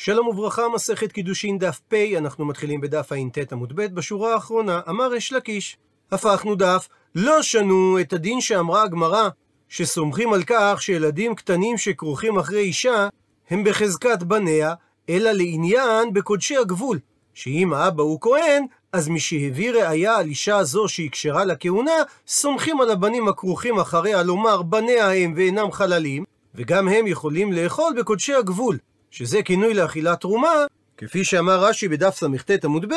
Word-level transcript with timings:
שלום 0.00 0.28
וברכה, 0.28 0.68
מסכת 0.74 1.12
קידושין 1.12 1.58
דף 1.58 1.80
פ, 1.88 1.94
אנחנו 2.18 2.44
מתחילים 2.44 2.80
בדף 2.80 3.12
ע"ט 3.12 3.52
עמוד 3.52 3.72
ב', 3.76 3.94
בשורה 3.94 4.34
האחרונה, 4.34 4.80
אמר 4.88 5.16
אש 5.16 5.32
לקיש. 5.32 5.76
הפכנו 6.12 6.54
דף, 6.54 6.88
לא 7.14 7.42
שנו 7.42 8.00
את 8.00 8.12
הדין 8.12 8.40
שאמרה 8.40 8.82
הגמרא, 8.82 9.28
שסומכים 9.68 10.32
על 10.32 10.42
כך 10.46 10.82
שילדים 10.82 11.34
קטנים 11.34 11.78
שכרוכים 11.78 12.38
אחרי 12.38 12.60
אישה, 12.60 13.08
הם 13.50 13.64
בחזקת 13.64 14.22
בניה, 14.22 14.74
אלא 15.08 15.30
לעניין 15.30 16.12
בקודשי 16.12 16.56
הגבול, 16.56 16.98
שאם 17.34 17.72
האבא 17.72 18.02
הוא 18.02 18.20
כהן, 18.20 18.64
אז 18.92 19.08
משהביא 19.08 19.72
ראיה 19.72 20.16
על 20.16 20.26
אישה 20.26 20.64
זו 20.64 20.88
שהיא 20.88 21.10
כשרה 21.10 21.44
לכהונה, 21.44 21.96
סומכים 22.26 22.80
על 22.80 22.90
הבנים 22.90 23.28
הכרוכים 23.28 23.78
אחריה 23.78 24.22
לומר 24.22 24.62
בניה 24.62 25.12
הם 25.12 25.32
ואינם 25.36 25.72
חללים, 25.72 26.24
וגם 26.54 26.88
הם 26.88 27.06
יכולים 27.06 27.52
לאכול 27.52 27.94
בקודשי 27.98 28.34
הגבול. 28.34 28.78
שזה 29.10 29.42
כינוי 29.42 29.74
לאכילת 29.74 30.20
תרומה, 30.20 30.64
כפי 30.96 31.24
שאמר 31.24 31.64
רש"י 31.64 31.88
בדף 31.88 32.16
סט 32.16 32.64
עמוד 32.64 32.92
ב', 32.92 32.94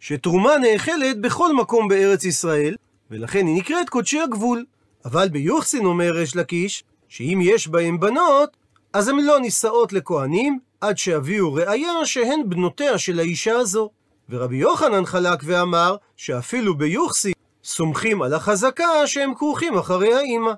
שתרומה 0.00 0.58
נאכלת 0.58 1.20
בכל 1.20 1.56
מקום 1.56 1.88
בארץ 1.88 2.24
ישראל, 2.24 2.76
ולכן 3.10 3.46
היא 3.46 3.56
נקראת 3.56 3.88
קודשי 3.88 4.20
הגבול. 4.20 4.64
אבל 5.04 5.28
ביוחסין 5.28 5.84
אומר 5.84 6.10
ריש 6.10 6.36
לקיש, 6.36 6.84
שאם 7.08 7.40
יש 7.42 7.68
בהם 7.68 8.00
בנות, 8.00 8.56
אז 8.92 9.08
הן 9.08 9.16
לא 9.24 9.38
נישאות 9.40 9.92
לכהנים, 9.92 10.58
עד 10.80 10.98
שיביאו 10.98 11.54
ראיה 11.54 11.92
שהן 12.04 12.40
בנותיה 12.48 12.98
של 12.98 13.18
האישה 13.18 13.56
הזו. 13.56 13.90
ורבי 14.30 14.56
יוחנן 14.56 15.06
חלק 15.06 15.40
ואמר, 15.44 15.96
שאפילו 16.16 16.78
ביוחסין 16.78 17.32
סומכים 17.64 18.22
על 18.22 18.34
החזקה 18.34 19.06
שהם 19.06 19.34
כרוכים 19.34 19.78
אחרי 19.78 20.14
האימא. 20.14 20.52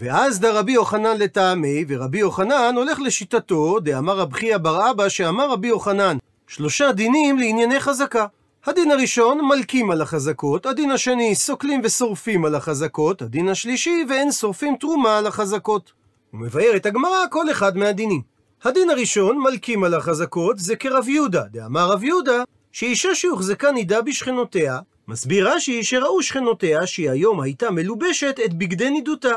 ואז 0.00 0.40
דה 0.40 0.58
רבי 0.58 0.72
יוחנן 0.72 1.16
לטעמי, 1.16 1.84
ורבי 1.88 2.18
יוחנן 2.18 2.74
הולך 2.76 3.00
לשיטתו, 3.00 3.80
דאמר 3.80 4.18
רב 4.18 4.32
חייא 4.32 4.56
בר 4.56 4.90
אבא, 4.90 5.08
שאמר 5.08 5.50
רבי 5.50 5.68
יוחנן, 5.68 6.16
שלושה 6.46 6.92
דינים 6.92 7.38
לענייני 7.38 7.80
חזקה. 7.80 8.26
הדין 8.66 8.90
הראשון, 8.90 9.40
מלקים 9.40 9.90
על 9.90 10.02
החזקות, 10.02 10.66
הדין 10.66 10.90
השני, 10.90 11.34
סוקלים 11.34 11.80
ושורפים 11.84 12.44
על 12.44 12.54
החזקות, 12.54 13.22
הדין 13.22 13.48
השלישי, 13.48 14.04
ואין 14.08 14.32
שורפים 14.32 14.76
תרומה 14.80 15.18
על 15.18 15.26
החזקות. 15.26 15.92
הוא 16.30 16.40
מבאר 16.40 16.76
את 16.76 16.86
הגמרא 16.86 17.24
כל 17.30 17.50
אחד 17.50 17.76
מהדינים. 17.76 18.22
הדין 18.64 18.90
הראשון, 18.90 19.38
מלקים 19.38 19.84
על 19.84 19.94
החזקות, 19.94 20.58
זה 20.58 20.76
כרב 20.76 21.08
יהודה, 21.08 21.42
דאמר 21.52 21.86
רב 21.86 22.04
יהודה, 22.04 22.42
שאישה 22.72 23.14
שהוחזקה 23.14 23.70
נידה 23.70 24.02
בשכנותיה, 24.02 24.78
מסביר 25.08 25.54
רש"י 25.54 25.84
שראו 25.84 26.22
שכנותיה 26.22 26.86
שהיא 26.86 27.10
היום 27.10 27.40
הייתה 27.40 27.70
מלובשת 27.70 28.40
את 28.44 28.54
בגדי 28.54 28.90
נידותה. 28.90 29.32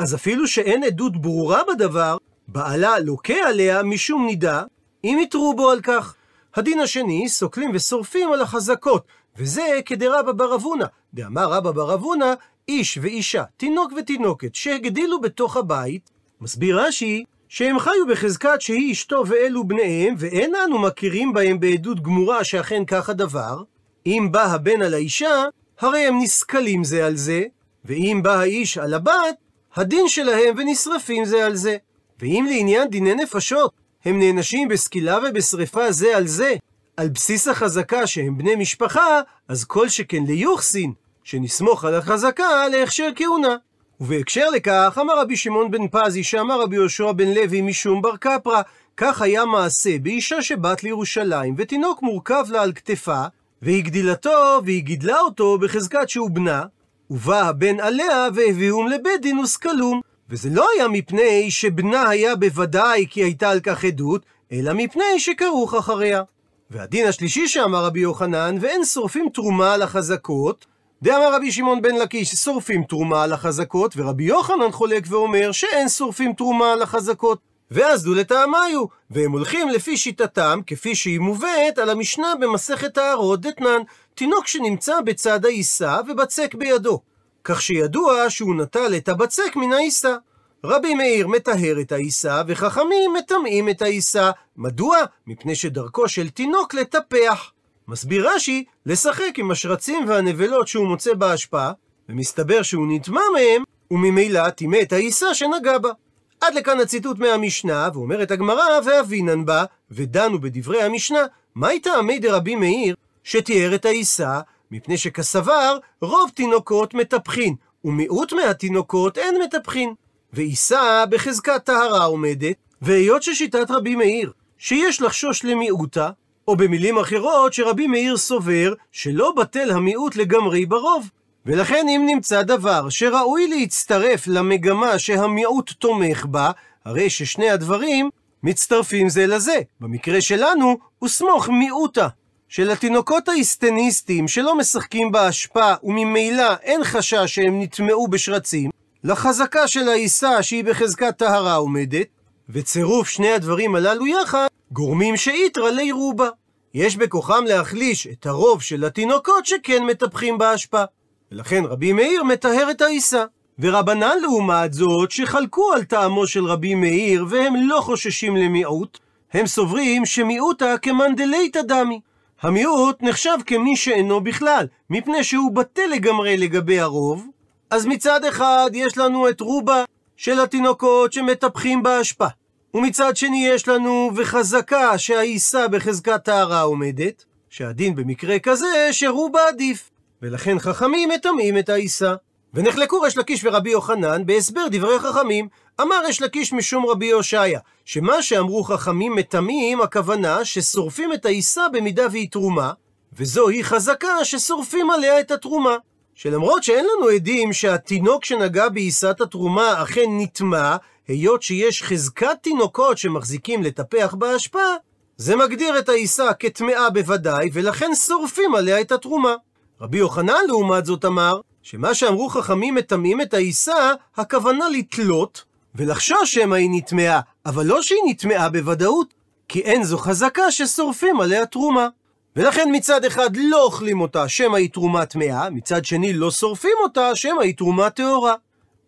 אז 0.00 0.14
אפילו 0.14 0.46
שאין 0.46 0.84
עדות 0.84 1.16
ברורה 1.16 1.60
בדבר, 1.68 2.16
בעלה 2.48 2.98
לוקה 2.98 3.34
עליה 3.48 3.82
משום 3.82 4.26
נידה, 4.26 4.62
אם 5.04 5.18
יתרו 5.22 5.54
בו 5.56 5.70
על 5.70 5.80
כך. 5.80 6.14
הדין 6.54 6.80
השני, 6.80 7.28
סוקלים 7.28 7.70
ושורפים 7.74 8.32
על 8.32 8.42
החזקות, 8.42 9.04
וזה 9.36 9.80
כדרבא 9.86 10.32
בר 10.32 10.54
אבונה. 10.54 10.84
דאמר 11.14 11.52
רבא 11.52 11.70
בר 11.70 11.94
אבונה, 11.94 12.34
איש 12.68 12.98
ואישה, 13.02 13.44
תינוק 13.56 13.92
ותינוקת, 13.96 14.54
שהגדילו 14.54 15.20
בתוך 15.20 15.56
הבית, 15.56 16.10
מסביר 16.40 16.80
רש"י, 16.80 17.24
שהם 17.48 17.78
חיו 17.78 18.06
בחזקת 18.10 18.60
שהיא 18.60 18.92
אשתו 18.92 19.22
ואלו 19.26 19.64
בניהם, 19.64 20.14
ואין 20.18 20.54
אנו 20.64 20.78
מכירים 20.78 21.32
בהם 21.32 21.60
בעדות 21.60 22.00
גמורה 22.00 22.44
שאכן 22.44 22.84
כך 22.86 23.08
הדבר. 23.08 23.62
אם 24.06 24.28
בא 24.30 24.44
הבן 24.44 24.82
על 24.82 24.94
האישה, 24.94 25.44
הרי 25.80 26.00
הם 26.00 26.18
נסכלים 26.22 26.84
זה 26.84 27.06
על 27.06 27.16
זה, 27.16 27.44
ואם 27.84 28.20
בא 28.22 28.36
האיש 28.36 28.78
על 28.78 28.94
הבת, 28.94 29.36
הדין 29.76 30.08
שלהם 30.08 30.54
ונשרפים 30.58 31.24
זה 31.24 31.46
על 31.46 31.56
זה. 31.56 31.76
ואם 32.20 32.46
לעניין 32.48 32.88
דיני 32.88 33.14
נפשות, 33.14 33.72
הם 34.04 34.18
נענשים 34.18 34.68
בסקילה 34.68 35.18
ובשרפה 35.28 35.92
זה 35.92 36.16
על 36.16 36.26
זה, 36.26 36.54
על 36.96 37.08
בסיס 37.08 37.48
החזקה 37.48 38.06
שהם 38.06 38.38
בני 38.38 38.54
משפחה, 38.54 39.20
אז 39.48 39.64
כל 39.64 39.88
שכן 39.88 40.24
ליוחסין, 40.26 40.92
שנסמוך 41.24 41.84
על 41.84 41.94
החזקה 41.94 42.68
להכשר 42.68 43.08
כהונה. 43.16 43.56
ובהקשר 44.00 44.50
לכך, 44.50 44.98
אמר 45.00 45.20
רבי 45.20 45.36
שמעון 45.36 45.70
בן 45.70 45.88
פזי, 45.88 46.24
שאמר 46.24 46.62
רבי 46.62 46.76
יהושע 46.76 47.12
בן 47.12 47.28
לוי 47.28 47.60
משום 47.60 48.02
בר 48.02 48.16
קפרא, 48.16 48.62
כך 48.96 49.22
היה 49.22 49.44
מעשה 49.44 49.98
באישה 49.98 50.42
שבת 50.42 50.82
לירושלים, 50.82 51.54
ותינוק 51.58 52.02
מורכב 52.02 52.44
לה 52.48 52.62
על 52.62 52.72
כתפה, 52.72 53.24
והיא 53.62 53.84
גדילתו, 53.84 54.60
והיא 54.64 54.82
גידלה 54.82 55.20
אותו 55.20 55.58
בחזקת 55.58 56.08
שהוא 56.08 56.30
בנה, 56.30 56.62
ובא 57.10 57.42
הבן 57.42 57.80
עליה 57.80 58.28
והביאום 58.34 58.88
לבית 58.88 59.20
דין 59.22 59.38
וסקלום. 59.38 60.00
וזה 60.30 60.50
לא 60.50 60.66
היה 60.74 60.88
מפני 60.88 61.50
שבנה 61.50 62.08
היה 62.08 62.36
בוודאי 62.36 63.06
כי 63.10 63.22
הייתה 63.22 63.50
על 63.50 63.60
כך 63.60 63.84
עדות, 63.84 64.26
אלא 64.52 64.72
מפני 64.72 65.18
שכרוך 65.20 65.74
אחריה. 65.74 66.22
והדין 66.70 67.06
השלישי 67.06 67.48
שאמר 67.48 67.84
רבי 67.84 68.00
יוחנן, 68.00 68.56
ואין 68.60 68.84
שורפים 68.84 69.28
תרומה 69.34 69.74
על 69.74 69.82
החזקות, 69.82 70.66
דאמר 71.02 71.34
רבי 71.34 71.52
שמעון 71.52 71.82
בן 71.82 71.94
לקיש, 71.94 72.34
שורפים 72.34 72.84
תרומה 72.84 73.22
על 73.22 73.32
החזקות, 73.32 73.94
ורבי 73.96 74.24
יוחנן 74.24 74.70
חולק 74.70 75.04
ואומר 75.08 75.52
שאין 75.52 75.88
שורפים 75.88 76.32
תרומה 76.32 76.72
על 76.72 76.82
החזקות. 76.82 77.49
ואז 77.70 78.04
דו 78.04 78.14
לטעמיו, 78.14 78.84
והם 79.10 79.32
הולכים 79.32 79.68
לפי 79.68 79.96
שיטתם, 79.96 80.60
כפי 80.66 80.94
שהיא 80.94 81.20
מובאת 81.20 81.78
על 81.78 81.90
המשנה 81.90 82.34
במסכת 82.40 82.98
הארות 82.98 83.40
דתנן, 83.40 83.82
תינוק 84.14 84.46
שנמצא 84.46 85.00
בצד 85.00 85.44
העיסה 85.44 85.98
ובצק 86.08 86.54
בידו. 86.54 87.00
כך 87.44 87.62
שידוע 87.62 88.30
שהוא 88.30 88.54
נטל 88.54 88.96
את 88.96 89.08
הבצק 89.08 89.56
מן 89.56 89.72
העיסה. 89.72 90.16
רבי 90.64 90.94
מאיר 90.94 91.28
מטהר 91.28 91.80
את 91.80 91.92
העיסה, 91.92 92.42
וחכמים 92.46 93.12
מטמאים 93.18 93.68
את 93.68 93.82
העיסה. 93.82 94.30
מדוע? 94.56 94.98
מפני 95.26 95.54
שדרכו 95.54 96.08
של 96.08 96.28
תינוק 96.28 96.74
לטפח. 96.74 97.52
מסביר 97.88 98.30
רש"י, 98.34 98.64
לשחק 98.86 99.32
עם 99.36 99.50
השרצים 99.50 100.08
והנבלות 100.08 100.68
שהוא 100.68 100.86
מוצא 100.86 101.14
בהשפעה, 101.14 101.72
ומסתבר 102.08 102.62
שהוא 102.62 102.86
נטמע 102.88 103.20
מהם, 103.34 103.62
וממילא 103.90 104.50
טימא 104.50 104.78
את 104.82 104.92
העיסה 104.92 105.34
שנגע 105.34 105.78
בה. 105.78 105.90
עד 106.40 106.54
לכאן 106.54 106.80
הציטוט 106.80 107.18
מהמשנה, 107.18 107.88
ואומרת 107.94 108.30
הגמרא, 108.30 108.64
ואבינן 108.84 109.44
בה, 109.44 109.64
ודנו 109.90 110.40
בדברי 110.40 110.82
המשנה, 110.82 111.20
מה 111.54 111.68
הייתה 111.68 111.94
עמי 111.94 112.18
דרבי 112.18 112.54
מאיר, 112.54 112.94
שתיאר 113.24 113.74
את 113.74 113.84
העיסה, 113.84 114.40
מפני 114.70 114.98
שכסבר, 114.98 115.78
רוב 116.02 116.30
תינוקות 116.34 116.94
מטפחין, 116.94 117.54
ומיעוט 117.84 118.32
מהתינוקות 118.32 119.18
אין 119.18 119.42
מטפחין. 119.42 119.94
ועיסה 120.32 121.04
בחזקת 121.10 121.64
טהרה 121.64 122.04
עומדת, 122.04 122.56
והיות 122.82 123.22
ששיטת 123.22 123.70
רבי 123.70 123.94
מאיר, 123.94 124.32
שיש 124.58 125.02
לחשוש 125.02 125.44
למיעוטה, 125.44 126.10
או 126.48 126.56
במילים 126.56 126.98
אחרות 126.98 127.52
שרבי 127.52 127.86
מאיר 127.86 128.16
סובר 128.16 128.74
שלא 128.92 129.32
בטל 129.36 129.70
המיעוט 129.70 130.16
לגמרי 130.16 130.66
ברוב. 130.66 131.10
ולכן 131.46 131.86
אם 131.88 132.02
נמצא 132.06 132.42
דבר 132.42 132.88
שראוי 132.88 133.48
להצטרף 133.48 134.26
למגמה 134.26 134.98
שהמיעוט 134.98 135.70
תומך 135.70 136.26
בה, 136.26 136.50
הרי 136.84 137.10
ששני 137.10 137.50
הדברים 137.50 138.10
מצטרפים 138.42 139.08
זה 139.08 139.26
לזה. 139.26 139.60
במקרה 139.80 140.20
שלנו, 140.20 140.78
וסמוך 141.04 141.48
מיעוטה. 141.48 142.08
של 142.50 142.70
התינוקות 142.70 143.28
האיסטניסטים 143.28 144.28
שלא 144.28 144.58
משחקים 144.58 145.12
באשפה 145.12 145.72
וממילא 145.82 146.54
אין 146.62 146.84
חשש 146.84 147.34
שהם 147.34 147.62
נטמעו 147.62 148.08
בשרצים, 148.08 148.70
לחזקה 149.04 149.68
של 149.68 149.88
העיסה 149.88 150.42
שהיא 150.42 150.64
בחזקת 150.64 151.18
טהרה 151.18 151.54
עומדת, 151.54 152.06
וצירוף 152.48 153.08
שני 153.08 153.32
הדברים 153.32 153.74
הללו 153.74 154.06
יחד 154.06 154.46
גורמים 154.72 155.16
שאיתרא 155.16 155.70
לי 155.70 155.92
רובה. 155.92 156.28
יש 156.74 156.96
בכוחם 156.96 157.44
להחליש 157.46 158.06
את 158.06 158.26
הרוב 158.26 158.62
של 158.62 158.84
התינוקות 158.84 159.46
שכן 159.46 159.84
מטפחים 159.84 160.38
באשפה. 160.38 160.84
ולכן 161.32 161.64
רבי 161.64 161.92
מאיר 161.92 162.24
מטהר 162.24 162.70
את 162.70 162.80
העיסה. 162.80 163.24
ורבנן 163.58 164.16
לעומת 164.22 164.72
זאת, 164.72 165.10
שחלקו 165.10 165.72
על 165.72 165.84
טעמו 165.84 166.26
של 166.26 166.44
רבי 166.44 166.74
מאיר, 166.74 167.26
והם 167.28 167.54
לא 167.56 167.80
חוששים 167.80 168.36
למיעוט, 168.36 168.98
הם 169.32 169.46
סוברים 169.46 170.06
שמיעוטה 170.06 170.74
כמנדלייתא 170.82 171.62
דמי. 171.62 172.00
המיעוט 172.42 173.02
נחשב 173.02 173.36
כמי 173.46 173.76
שאינו 173.76 174.20
בכלל, 174.20 174.66
מפני 174.90 175.24
שהוא 175.24 175.52
בטל 175.52 175.86
לגמרי 175.92 176.36
לגבי 176.36 176.80
הרוב. 176.80 177.26
אז 177.70 177.86
מצד 177.86 178.24
אחד 178.24 178.70
יש 178.74 178.98
לנו 178.98 179.28
את 179.28 179.40
רובה 179.40 179.84
של 180.16 180.40
התינוקות 180.40 181.12
שמטפחים 181.12 181.82
באשפה. 181.82 182.26
ומצד 182.74 183.16
שני 183.16 183.46
יש 183.46 183.68
לנו 183.68 184.10
וחזקה 184.16 184.98
שהעיסה 184.98 185.68
בחזקת 185.68 186.24
טהרה 186.24 186.60
עומדת, 186.60 187.24
שהדין 187.50 187.94
במקרה 187.94 188.38
כזה 188.38 188.88
שרובה 188.92 189.40
עדיף. 189.48 189.89
ולכן 190.22 190.58
חכמים 190.58 191.08
מטמאים 191.08 191.58
את 191.58 191.68
העיסה. 191.68 192.14
ונחלקו 192.54 193.00
ריש 193.00 193.16
לקיש 193.16 193.44
ורבי 193.44 193.70
יוחנן 193.70 194.26
בהסבר 194.26 194.66
דברי 194.70 194.98
חכמים. 194.98 195.48
אמר 195.80 196.00
ריש 196.06 196.22
לקיש 196.22 196.52
משום 196.52 196.86
רבי 196.86 197.10
הושעיה, 197.10 197.60
שמה 197.84 198.22
שאמרו 198.22 198.64
חכמים 198.64 199.14
מטמאים, 199.14 199.80
הכוונה 199.80 200.44
ששורפים 200.44 201.12
את 201.12 201.26
העיסה 201.26 201.68
במידה 201.72 202.06
והיא 202.10 202.30
תרומה, 202.30 202.72
וזוהי 203.12 203.64
חזקה 203.64 204.24
ששורפים 204.24 204.90
עליה 204.90 205.20
את 205.20 205.30
התרומה. 205.30 205.76
שלמרות 206.14 206.62
שאין 206.62 206.84
לנו 206.84 207.08
עדים 207.08 207.52
שהתינוק 207.52 208.24
שנגע 208.24 208.68
בעיסת 208.68 209.20
התרומה 209.20 209.82
אכן 209.82 210.06
נטמע, 210.08 210.76
היות 211.08 211.42
שיש 211.42 211.82
חזקת 211.82 212.36
תינוקות 212.42 212.98
שמחזיקים 212.98 213.62
לטפח 213.62 214.14
באשפה, 214.18 214.74
זה 215.16 215.36
מגדיר 215.36 215.78
את 215.78 215.88
העיסה 215.88 216.32
כטמאה 216.34 216.90
בוודאי, 216.90 217.50
ולכן 217.52 217.94
שורפים 217.94 218.54
עליה 218.54 218.80
את 218.80 218.92
התרומה. 218.92 219.34
רבי 219.80 219.98
יוחנן 219.98 220.46
לעומת 220.48 220.86
זאת 220.86 221.04
אמר, 221.04 221.40
שמה 221.62 221.94
שאמרו 221.94 222.28
חכמים 222.28 222.74
מטמאים 222.74 223.20
את 223.20 223.34
העיסה, 223.34 223.92
הכוונה 224.16 224.68
לתלות, 224.68 225.44
ולחשוש 225.74 226.34
שמא 226.34 226.54
היא 226.54 226.70
נטמעה, 226.72 227.20
אבל 227.46 227.66
לא 227.66 227.82
שהיא 227.82 227.98
נטמעה 228.06 228.48
בוודאות, 228.48 229.14
כי 229.48 229.60
אין 229.60 229.84
זו 229.84 229.98
חזקה 229.98 230.50
ששורפים 230.50 231.20
עליה 231.20 231.46
תרומה. 231.46 231.88
ולכן 232.36 232.68
מצד 232.72 233.04
אחד 233.04 233.36
לא 233.36 233.64
אוכלים 233.64 234.00
אותה 234.00 234.28
שמא 234.28 234.56
היא 234.56 234.70
תרומה 234.70 235.06
טמאה, 235.06 235.50
מצד 235.50 235.84
שני 235.84 236.12
לא 236.12 236.30
שורפים 236.30 236.76
אותה 236.82 237.16
שמא 237.16 237.40
היא 237.40 237.56
תרומה 237.56 237.90
טהורה. 237.90 238.34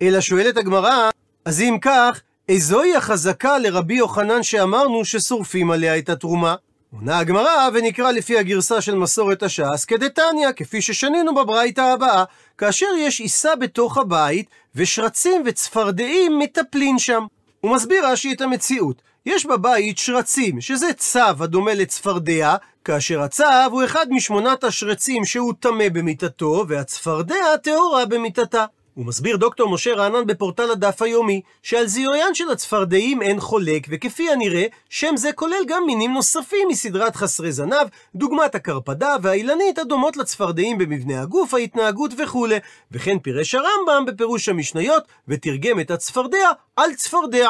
אלא 0.03 0.21
שואלת 0.21 0.57
הגמרא, 0.57 1.11
אז 1.45 1.61
אם 1.61 1.79
כך, 1.83 2.21
איזוהי 2.49 2.97
החזקה 2.97 3.59
לרבי 3.59 3.95
יוחנן 3.95 4.43
שאמרנו 4.43 5.05
ששורפים 5.05 5.71
עליה 5.71 5.99
את 5.99 6.09
התרומה? 6.09 6.55
עונה 6.95 7.19
הגמרא 7.19 7.69
ונקרא 7.75 8.11
לפי 8.11 8.39
הגרסה 8.39 8.81
של 8.81 8.95
מסורת 8.95 9.43
הש"ס 9.43 9.85
כדתניא, 9.85 10.53
כפי 10.57 10.83
ששנינו 10.83 11.35
בברייתא 11.35 11.81
הבאה, 11.81 12.25
כאשר 12.59 12.87
יש 12.99 13.21
עיסה 13.21 13.57
בתוך 13.57 13.99
הבית 13.99 14.47
ושרצים 14.75 15.43
וצפרדעים 15.47 16.39
מטפלים 16.39 16.99
שם. 16.99 17.27
הוא 17.61 17.75
מסביר 17.77 18.07
רש"י 18.07 18.33
את 18.33 18.41
המציאות. 18.41 19.03
יש 19.27 19.47
בבית 19.47 19.99
שרצים, 19.99 20.61
שזה 20.61 20.93
צו 20.93 21.21
הדומה 21.41 21.75
לצפרדע, 21.75 22.57
כאשר 22.85 23.23
הצו 23.23 23.45
הוא 23.71 23.85
אחד 23.85 24.07
משמונת 24.11 24.65
השרצים 24.65 25.25
שהוא 25.25 25.55
טמא 25.61 25.89
במיטתו, 25.89 26.65
והצפרדע 26.69 27.57
טהורה 27.63 28.07
במיטתה. 28.07 28.65
הוא 28.95 29.07
מסביר 29.07 29.37
דוקטור 29.37 29.71
משה 29.71 29.95
רענן 29.95 30.27
בפורטל 30.27 30.71
הדף 30.71 31.03
היומי, 31.03 31.41
שעל 31.63 31.87
זיהויין 31.87 32.35
של 32.35 32.51
הצפרדעים 32.51 33.23
אין 33.23 33.41
חולק, 33.41 33.87
וכפי 33.91 34.31
הנראה, 34.31 34.67
שם 34.89 35.17
זה 35.17 35.33
כולל 35.33 35.65
גם 35.67 35.83
מינים 35.87 36.13
נוספים 36.13 36.69
מסדרת 36.69 37.17
חסרי 37.17 37.53
זנב, 37.53 37.87
דוגמת 38.15 38.55
הקרפדה 38.55 39.17
והאילנית 39.23 39.79
הדומות 39.79 40.17
לצפרדעים 40.17 40.79
במבנה 40.79 41.23
הגוף, 41.23 41.55
ההתנהגות 41.55 42.11
וכולי. 42.19 42.59
וכן 42.93 43.19
פירש 43.19 43.55
הרמב"ם 43.55 44.05
בפירוש 44.07 44.49
המשניות, 44.49 45.05
ותרגם 45.29 45.81
את 45.81 45.91
הצפרדע 45.91 46.51
על 46.77 46.95
צפרדע. 46.95 47.49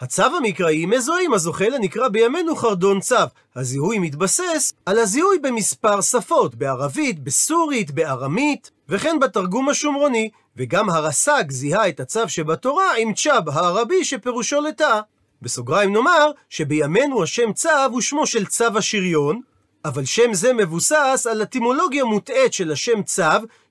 הצו 0.00 0.22
המקראי 0.22 0.86
מזוהה 0.86 1.22
עם 1.24 1.34
הזוכה 1.34 1.64
הנקרא 1.64 2.08
בימינו 2.08 2.56
חרדון 2.56 3.00
צו. 3.00 3.14
הזיהוי 3.56 3.98
מתבסס 3.98 4.72
על 4.86 4.98
הזיהוי 4.98 5.38
במספר 5.38 6.00
שפות, 6.00 6.54
בערבית, 6.54 7.24
בסורית, 7.24 7.90
בארמית, 7.90 8.70
וכן 8.88 9.18
בתרגום 9.20 9.68
השומרוני, 9.68 10.30
וגם 10.56 10.90
הרס"ג 10.90 11.50
זיהה 11.50 11.88
את 11.88 12.00
הצו 12.00 12.28
שבתורה 12.28 12.96
עם 12.98 13.14
צ'אב 13.14 13.48
הערבי 13.48 14.04
שפירושו 14.04 14.60
לטאה. 14.60 15.00
בסוגריים 15.42 15.92
נאמר 15.92 16.30
שבימינו 16.48 17.22
השם 17.22 17.52
צו 17.52 17.68
הוא 17.90 18.00
שמו 18.00 18.26
של 18.26 18.46
צו 18.46 18.64
השריון, 18.76 19.40
אבל 19.84 20.04
שם 20.04 20.34
זה 20.34 20.52
מבוסס 20.52 21.26
על 21.30 21.42
אטימולוגיה 21.42 22.04
מוטעית 22.04 22.52
של 22.52 22.72
השם 22.72 23.02
צו, 23.02 23.22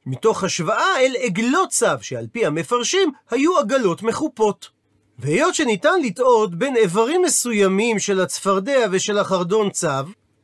מתוך 0.06 0.44
השוואה 0.44 1.00
אל 1.00 1.14
עגלות 1.22 1.70
צו, 1.70 1.86
שעל 2.02 2.28
פי 2.32 2.46
המפרשים 2.46 3.12
היו 3.30 3.58
עגלות 3.58 4.04
מחופות. 4.04 4.70
והיות 5.20 5.56
שניתן 5.56 6.02
לטעות 6.04 6.56
בין 6.56 6.78
איברים 6.78 7.22
מסוימים 7.22 8.00
של 8.00 8.22
הצפרדע 8.22 8.88
ושל 8.92 9.18
החרדון 9.18 9.70
צו, 9.70 9.88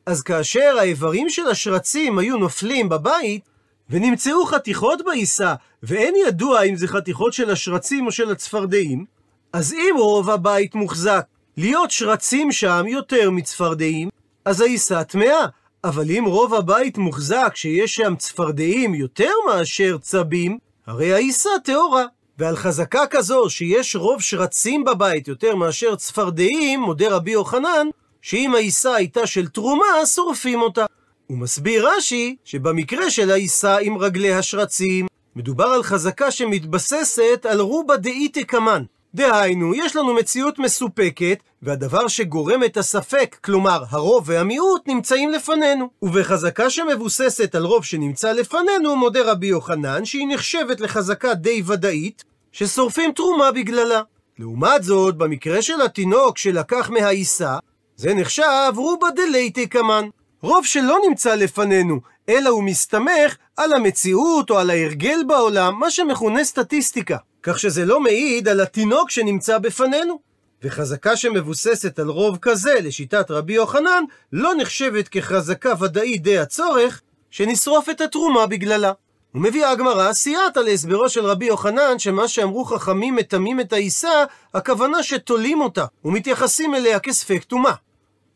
אז 0.05 0.21
כאשר 0.21 0.75
האיברים 0.79 1.29
של 1.29 1.47
השרצים 1.47 2.19
היו 2.19 2.37
נופלים 2.37 2.89
בבית, 2.89 3.49
ונמצאו 3.89 4.45
חתיכות 4.45 5.01
בעיסה, 5.05 5.53
ואין 5.83 6.13
ידוע 6.27 6.61
אם 6.61 6.75
זה 6.75 6.87
חתיכות 6.87 7.33
של 7.33 7.49
השרצים 7.49 8.05
או 8.05 8.11
של 8.11 8.31
הצפרדעים, 8.31 9.05
אז 9.53 9.73
אם 9.73 9.95
רוב 9.97 10.29
הבית 10.29 10.75
מוחזק 10.75 11.25
להיות 11.57 11.91
שרצים 11.91 12.51
שם 12.51 12.83
יותר 12.87 13.29
מצפרדעים, 13.31 14.09
אז 14.45 14.61
העיסה 14.61 15.03
טמאה. 15.03 15.45
אבל 15.83 16.11
אם 16.11 16.23
רוב 16.27 16.53
הבית 16.53 16.97
מוחזק 16.97 17.51
שיש 17.55 17.95
שם 17.95 18.15
צפרדעים 18.15 18.95
יותר 18.95 19.31
מאשר 19.47 19.97
צבים, 19.97 20.57
הרי 20.87 21.13
העיסה 21.13 21.49
טהורה. 21.63 22.05
ועל 22.37 22.55
חזקה 22.55 23.07
כזו 23.09 23.49
שיש 23.49 23.95
רוב 23.95 24.21
שרצים 24.21 24.83
בבית 24.83 25.27
יותר 25.27 25.55
מאשר 25.55 25.95
צפרדעים, 25.95 26.79
מודה 26.81 27.09
רבי 27.09 27.31
יוחנן, 27.31 27.87
שאם 28.21 28.55
העיסה 28.55 28.95
הייתה 28.95 29.27
של 29.27 29.47
תרומה, 29.47 30.05
שורפים 30.05 30.61
אותה. 30.61 30.85
הוא 31.27 31.37
מסביר 31.37 31.89
רש"י 31.89 32.35
שבמקרה 32.43 33.09
של 33.09 33.31
העיסה 33.31 33.77
עם 33.77 33.97
רגלי 33.97 34.33
השרצים, 34.33 35.07
מדובר 35.35 35.65
על 35.65 35.83
חזקה 35.83 36.31
שמתבססת 36.31 37.45
על 37.49 37.59
רובה 37.59 37.97
דאיתא 37.97 38.43
קמן. 38.43 38.83
דהיינו, 39.15 39.75
יש 39.75 39.95
לנו 39.95 40.13
מציאות 40.13 40.59
מסופקת, 40.59 41.43
והדבר 41.61 42.07
שגורם 42.07 42.63
את 42.63 42.77
הספק, 42.77 43.37
כלומר 43.43 43.83
הרוב 43.89 44.23
והמיעוט, 44.27 44.87
נמצאים 44.87 45.31
לפנינו. 45.31 45.89
ובחזקה 46.01 46.69
שמבוססת 46.69 47.55
על 47.55 47.63
רוב 47.63 47.85
שנמצא 47.85 48.31
לפנינו, 48.31 48.95
מודה 48.95 49.31
רבי 49.31 49.47
יוחנן 49.47 50.05
שהיא 50.05 50.27
נחשבת 50.29 50.79
לחזקה 50.79 51.33
די 51.33 51.61
ודאית, 51.65 52.23
ששורפים 52.51 53.11
תרומה 53.11 53.51
בגללה. 53.51 54.01
לעומת 54.39 54.83
זאת, 54.83 55.17
במקרה 55.17 55.61
של 55.61 55.81
התינוק 55.81 56.37
שלקח 56.37 56.89
מהעיסה, 56.89 57.57
זה 57.95 58.13
נחשב 58.13 58.73
רובה 58.75 59.07
דלייטי 59.15 59.67
קמן. 59.67 60.09
רוב 60.41 60.65
שלא 60.65 60.97
נמצא 61.07 61.35
לפנינו, 61.35 61.99
אלא 62.29 62.49
הוא 62.49 62.63
מסתמך 62.63 63.35
על 63.57 63.73
המציאות 63.73 64.49
או 64.49 64.59
על 64.59 64.69
ההרגל 64.69 65.19
בעולם, 65.27 65.79
מה 65.79 65.91
שמכונה 65.91 66.43
סטטיסטיקה. 66.43 67.17
כך 67.43 67.59
שזה 67.59 67.85
לא 67.85 67.99
מעיד 67.99 68.47
על 68.47 68.61
התינוק 68.61 69.09
שנמצא 69.09 69.57
בפנינו. 69.57 70.19
וחזקה 70.63 71.15
שמבוססת 71.15 71.99
על 71.99 72.07
רוב 72.07 72.37
כזה, 72.41 72.73
לשיטת 72.83 73.31
רבי 73.31 73.53
יוחנן, 73.53 74.03
לא 74.33 74.53
נחשבת 74.57 75.07
כחזקה 75.07 75.73
ודאית 75.79 76.23
די 76.23 76.37
הצורך, 76.37 77.01
שנשרוף 77.31 77.89
את 77.89 78.01
התרומה 78.01 78.47
בגללה. 78.47 78.91
ומביאה 79.35 79.71
הגמרא 79.71 80.13
סייעתא 80.13 80.59
להסברו 80.59 81.09
של 81.09 81.25
רבי 81.25 81.45
יוחנן, 81.45 81.99
שמה 81.99 82.27
שאמרו 82.27 82.65
חכמים 82.65 83.15
מטמאים 83.15 83.59
את 83.59 83.73
העיסה, 83.73 84.23
הכוונה 84.53 85.03
שתולים 85.03 85.61
אותה, 85.61 85.85
ומתייחסים 86.05 86.75
אליה 86.75 86.99
כספק 86.99 87.43
טומאה. 87.43 87.73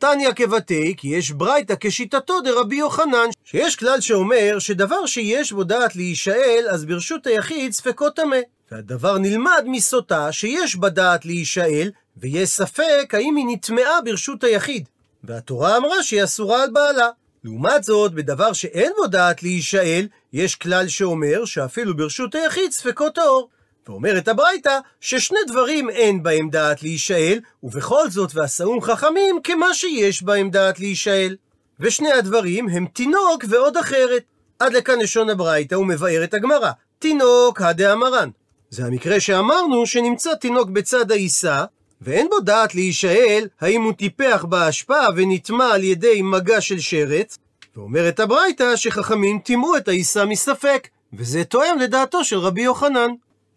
תניא 0.01 0.31
כבתי, 0.35 0.93
כי 0.97 1.07
יש 1.07 1.31
ברייתא 1.31 1.73
כשיטתו 1.79 2.41
דרבי 2.41 2.75
יוחנן, 2.75 3.29
שיש 3.45 3.75
כלל 3.75 4.01
שאומר 4.01 4.59
שדבר 4.59 5.05
שיש 5.05 5.51
בו 5.51 5.63
דעת 5.63 5.95
להישאל, 5.95 6.65
אז 6.69 6.85
ברשות 6.85 7.27
היחיד 7.27 7.71
ספקו 7.71 8.09
טמא. 8.09 8.37
והדבר 8.71 9.17
נלמד 9.17 9.63
מסוטה 9.65 10.31
שיש 10.31 10.75
בה 10.75 10.89
דעת 10.89 11.25
להישאל, 11.25 11.91
ויש 12.17 12.49
ספק 12.49 13.13
האם 13.13 13.35
היא 13.35 13.45
נטמעה 13.47 14.01
ברשות 14.05 14.43
היחיד. 14.43 14.87
והתורה 15.23 15.77
אמרה 15.77 16.03
שהיא 16.03 16.23
אסורה 16.23 16.63
על 16.63 16.69
בעלה. 16.69 17.09
לעומת 17.43 17.83
זאת, 17.83 18.13
בדבר 18.13 18.53
שאין 18.53 18.91
בו 18.97 19.07
דעת 19.07 19.43
להישאל, 19.43 20.07
יש 20.33 20.55
כלל 20.55 20.87
שאומר 20.87 21.45
שאפילו 21.45 21.97
ברשות 21.97 22.35
היחיד 22.35 22.71
ספקו 22.71 23.09
טהור. 23.09 23.49
ואומרת 23.87 24.27
הברייתא 24.27 24.79
ששני 25.01 25.39
דברים 25.47 25.89
אין 25.89 26.23
בהם 26.23 26.49
דעת 26.49 26.83
להישאל, 26.83 27.39
ובכל 27.63 28.09
זאת 28.09 28.31
ועשאום 28.33 28.81
חכמים 28.81 29.41
כמה 29.43 29.73
שיש 29.73 30.23
בהם 30.23 30.49
דעת 30.49 30.79
להישאל. 30.79 31.35
ושני 31.79 32.11
הדברים 32.11 32.69
הם 32.69 32.85
תינוק 32.93 33.45
ועוד 33.49 33.77
אחרת. 33.77 34.23
עד 34.59 34.73
לכאן 34.73 34.99
לשון 34.99 35.29
הברייתא 35.29 35.75
ומבארת 35.75 36.33
הגמרא. 36.33 36.71
תינוק 36.99 37.61
הדאמרן. 37.61 38.29
זה 38.69 38.85
המקרה 38.85 39.19
שאמרנו 39.19 39.85
שנמצא 39.85 40.35
תינוק 40.35 40.69
בצד 40.69 41.11
העיסה, 41.11 41.65
ואין 42.01 42.27
בו 42.29 42.39
דעת 42.39 42.75
להישאל 42.75 43.47
האם 43.61 43.81
הוא 43.81 43.93
טיפח 43.93 44.45
בהשפעה 44.49 45.07
ונטמע 45.15 45.73
על 45.73 45.83
ידי 45.83 46.21
מגע 46.21 46.61
של 46.61 46.79
שרץ, 46.79 47.37
ואומרת 47.75 48.19
הברייתא 48.19 48.75
שחכמים 48.75 49.39
טימאו 49.39 49.77
את 49.77 49.87
העיסה 49.87 50.25
מספק, 50.25 50.87
וזה 51.13 51.43
תואם 51.43 51.79
לדעתו 51.79 52.23
של 52.23 52.37
רבי 52.37 52.61
יוחנן, 52.61 53.09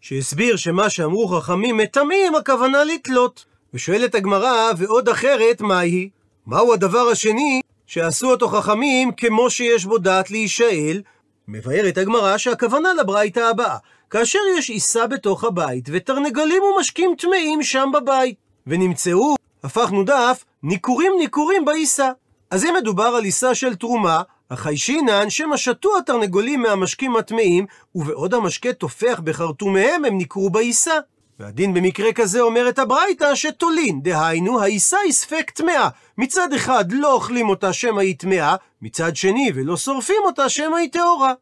שהסביר 0.07 0.55
שמה 0.55 0.89
שאמרו 0.89 1.27
חכמים 1.27 1.77
מטמאים 1.77 2.35
הכוונה 2.35 2.83
לתלות. 2.83 3.45
ושואלת 3.73 4.15
הגמרא, 4.15 4.71
ועוד 4.77 5.09
אחרת, 5.09 5.61
מהי? 5.61 6.09
מהו 6.47 6.73
הדבר 6.73 7.07
השני 7.11 7.61
שעשו 7.87 8.31
אותו 8.31 8.47
חכמים 8.47 9.11
כמו 9.11 9.49
שיש 9.49 9.85
בו 9.85 9.97
דעת 9.97 10.31
להישאל? 10.31 11.01
מבארת 11.47 11.97
הגמרא 11.97 12.37
שהכוונה 12.37 12.93
לברייתא 12.93 13.39
הבאה, 13.39 13.77
כאשר 14.09 14.39
יש 14.57 14.69
עיסה 14.69 15.07
בתוך 15.07 15.43
הבית, 15.43 15.89
ותרנגלים 15.91 16.63
ומשקים 16.63 17.15
טמאים 17.17 17.63
שם 17.63 17.89
בבית, 17.93 18.35
ונמצאו, 18.67 19.35
הפכנו 19.63 20.03
דף, 20.03 20.43
ניכורים 20.63 21.13
ניכורים 21.19 21.65
בעיסה. 21.65 22.11
אז 22.55 22.65
אם 22.65 22.73
מדובר 22.77 23.03
על 23.03 23.23
עיסה 23.23 23.55
של 23.55 23.75
תרומה, 23.75 24.21
החיישינן 24.51 25.29
שמא 25.29 25.57
שתו 25.57 25.97
התרנגולים 25.97 26.61
מהמשקים 26.61 27.15
הטמאים, 27.15 27.65
ובעוד 27.95 28.33
המשקה 28.33 28.73
תופח 28.73 29.21
בחרטומיהם 29.23 30.05
הם 30.05 30.17
ניכרו 30.17 30.49
בעיסה. 30.49 30.93
והדין 31.39 31.73
במקרה 31.73 32.13
כזה 32.13 32.41
אומרת 32.41 32.79
הברייתא 32.79 33.35
שתולין, 33.35 34.01
דהיינו 34.01 34.61
העיסה 34.61 34.97
היא 35.03 35.11
ספק 35.11 35.49
טמאה. 35.49 35.89
מצד 36.17 36.53
אחד 36.53 36.91
לא 36.91 37.13
אוכלים 37.13 37.49
אותה 37.49 37.73
שמא 37.73 38.01
היא 38.01 38.15
טמאה, 38.17 38.55
מצד 38.81 39.15
שני 39.15 39.51
ולא 39.55 39.77
שורפים 39.77 40.21
אותה 40.25 40.49
שמא 40.49 40.75
היא 40.75 40.91
טהורה. 40.91 41.33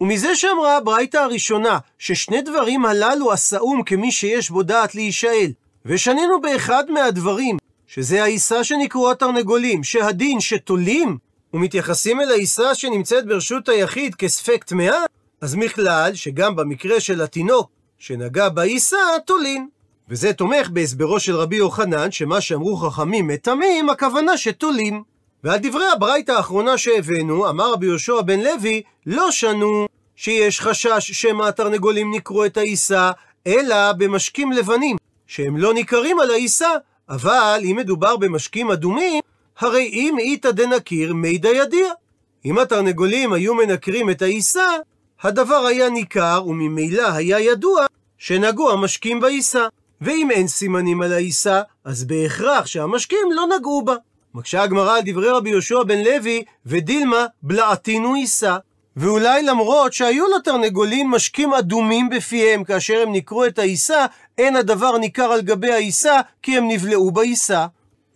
ומזה 0.00 0.36
שאמרה 0.36 0.76
הברייתא 0.76 1.16
הראשונה, 1.16 1.78
ששני 1.98 2.42
דברים 2.42 2.86
הללו 2.86 3.32
עשאום 3.32 3.82
כמי 3.82 4.12
שיש 4.12 4.50
בו 4.50 4.62
דעת 4.62 4.94
להישאל, 4.94 5.52
ושנינו 5.86 6.40
באחד 6.40 6.84
מהדברים, 6.90 7.56
שזה 7.94 8.22
העיסה 8.22 8.64
שנקראו 8.64 9.10
התרנגולים, 9.10 9.84
שהדין 9.84 10.40
שתולים, 10.40 11.18
ומתייחסים 11.54 12.20
אל 12.20 12.30
העיסה 12.30 12.74
שנמצאת 12.74 13.26
ברשות 13.26 13.68
היחיד 13.68 14.14
כספק 14.14 14.64
טמאה, 14.64 15.04
אז 15.40 15.54
מכלל 15.54 16.10
שגם 16.14 16.56
במקרה 16.56 17.00
של 17.00 17.20
התינוק 17.20 17.70
שנגע 17.98 18.48
בעיסה, 18.48 18.96
תולין. 19.26 19.68
וזה 20.08 20.32
תומך 20.32 20.68
בהסברו 20.68 21.20
של 21.20 21.36
רבי 21.36 21.56
יוחנן, 21.56 22.10
שמה 22.10 22.40
שאמרו 22.40 22.76
חכמים 22.76 23.26
מטמאים, 23.26 23.90
הכוונה 23.90 24.36
שתולים. 24.36 25.02
ועל 25.44 25.58
דברי 25.62 25.86
הברייתא 25.92 26.32
האחרונה 26.32 26.78
שהבאנו, 26.78 27.48
אמר 27.48 27.72
רבי 27.72 27.86
יהושע 27.86 28.20
בן 28.20 28.40
לוי, 28.40 28.82
לא 29.06 29.30
שנו 29.30 29.86
שיש 30.16 30.60
חשש 30.60 31.12
שמא 31.12 31.44
התרנגולים 31.44 32.10
ניקרו 32.10 32.44
את 32.44 32.56
העיסה, 32.56 33.10
אלא 33.46 33.92
במשקים 33.92 34.52
לבנים, 34.52 34.96
שהם 35.26 35.56
לא 35.56 35.74
ניכרים 35.74 36.20
על 36.20 36.30
העיסה, 36.30 36.68
אבל 37.08 37.60
אם 37.64 37.76
מדובר 37.76 38.16
במשקים 38.16 38.70
אדומים, 38.70 39.20
הרי 39.58 39.90
אם 39.92 40.16
איתא 40.18 40.50
דנקיר 40.50 41.14
מידא 41.14 41.48
ידיע. 41.48 41.88
אם 42.44 42.58
התרנגולים 42.58 43.32
היו 43.32 43.54
מנקרים 43.54 44.10
את 44.10 44.22
העיסה, 44.22 44.66
הדבר 45.22 45.66
היה 45.66 45.90
ניכר, 45.90 46.42
וממילא 46.46 47.12
היה 47.12 47.40
ידוע 47.40 47.86
שנגעו 48.18 48.70
המשקים 48.70 49.20
בעיסה. 49.20 49.66
ואם 50.00 50.30
אין 50.30 50.48
סימנים 50.48 51.02
על 51.02 51.12
העיסה, 51.12 51.62
אז 51.84 52.04
בהכרח 52.04 52.66
שהמשקים 52.66 53.32
לא 53.32 53.46
נגעו 53.56 53.82
בה. 53.84 53.94
מקשה 54.34 54.62
הגמרא 54.62 54.96
על 54.96 55.02
דברי 55.04 55.28
רבי 55.28 55.50
יהושע 55.50 55.82
בן 55.82 56.04
לוי, 56.04 56.44
ודילמה 56.66 57.26
בלעתינו 57.42 58.14
עיסה. 58.14 58.56
ואולי 58.96 59.42
למרות 59.42 59.92
שהיו 59.92 60.24
לתרנגולים 60.36 61.10
משקים 61.10 61.54
אדומים 61.54 62.10
בפיהם 62.10 62.64
כאשר 62.64 63.02
הם 63.02 63.12
ניקרו 63.12 63.44
את 63.44 63.58
העיסה, 63.58 64.06
אין 64.38 64.56
הדבר 64.56 64.98
ניכר 64.98 65.32
על 65.32 65.40
גבי 65.40 65.72
העיסה, 65.72 66.20
כי 66.42 66.58
הם 66.58 66.68
נבלעו 66.68 67.10
בעיסה. 67.10 67.66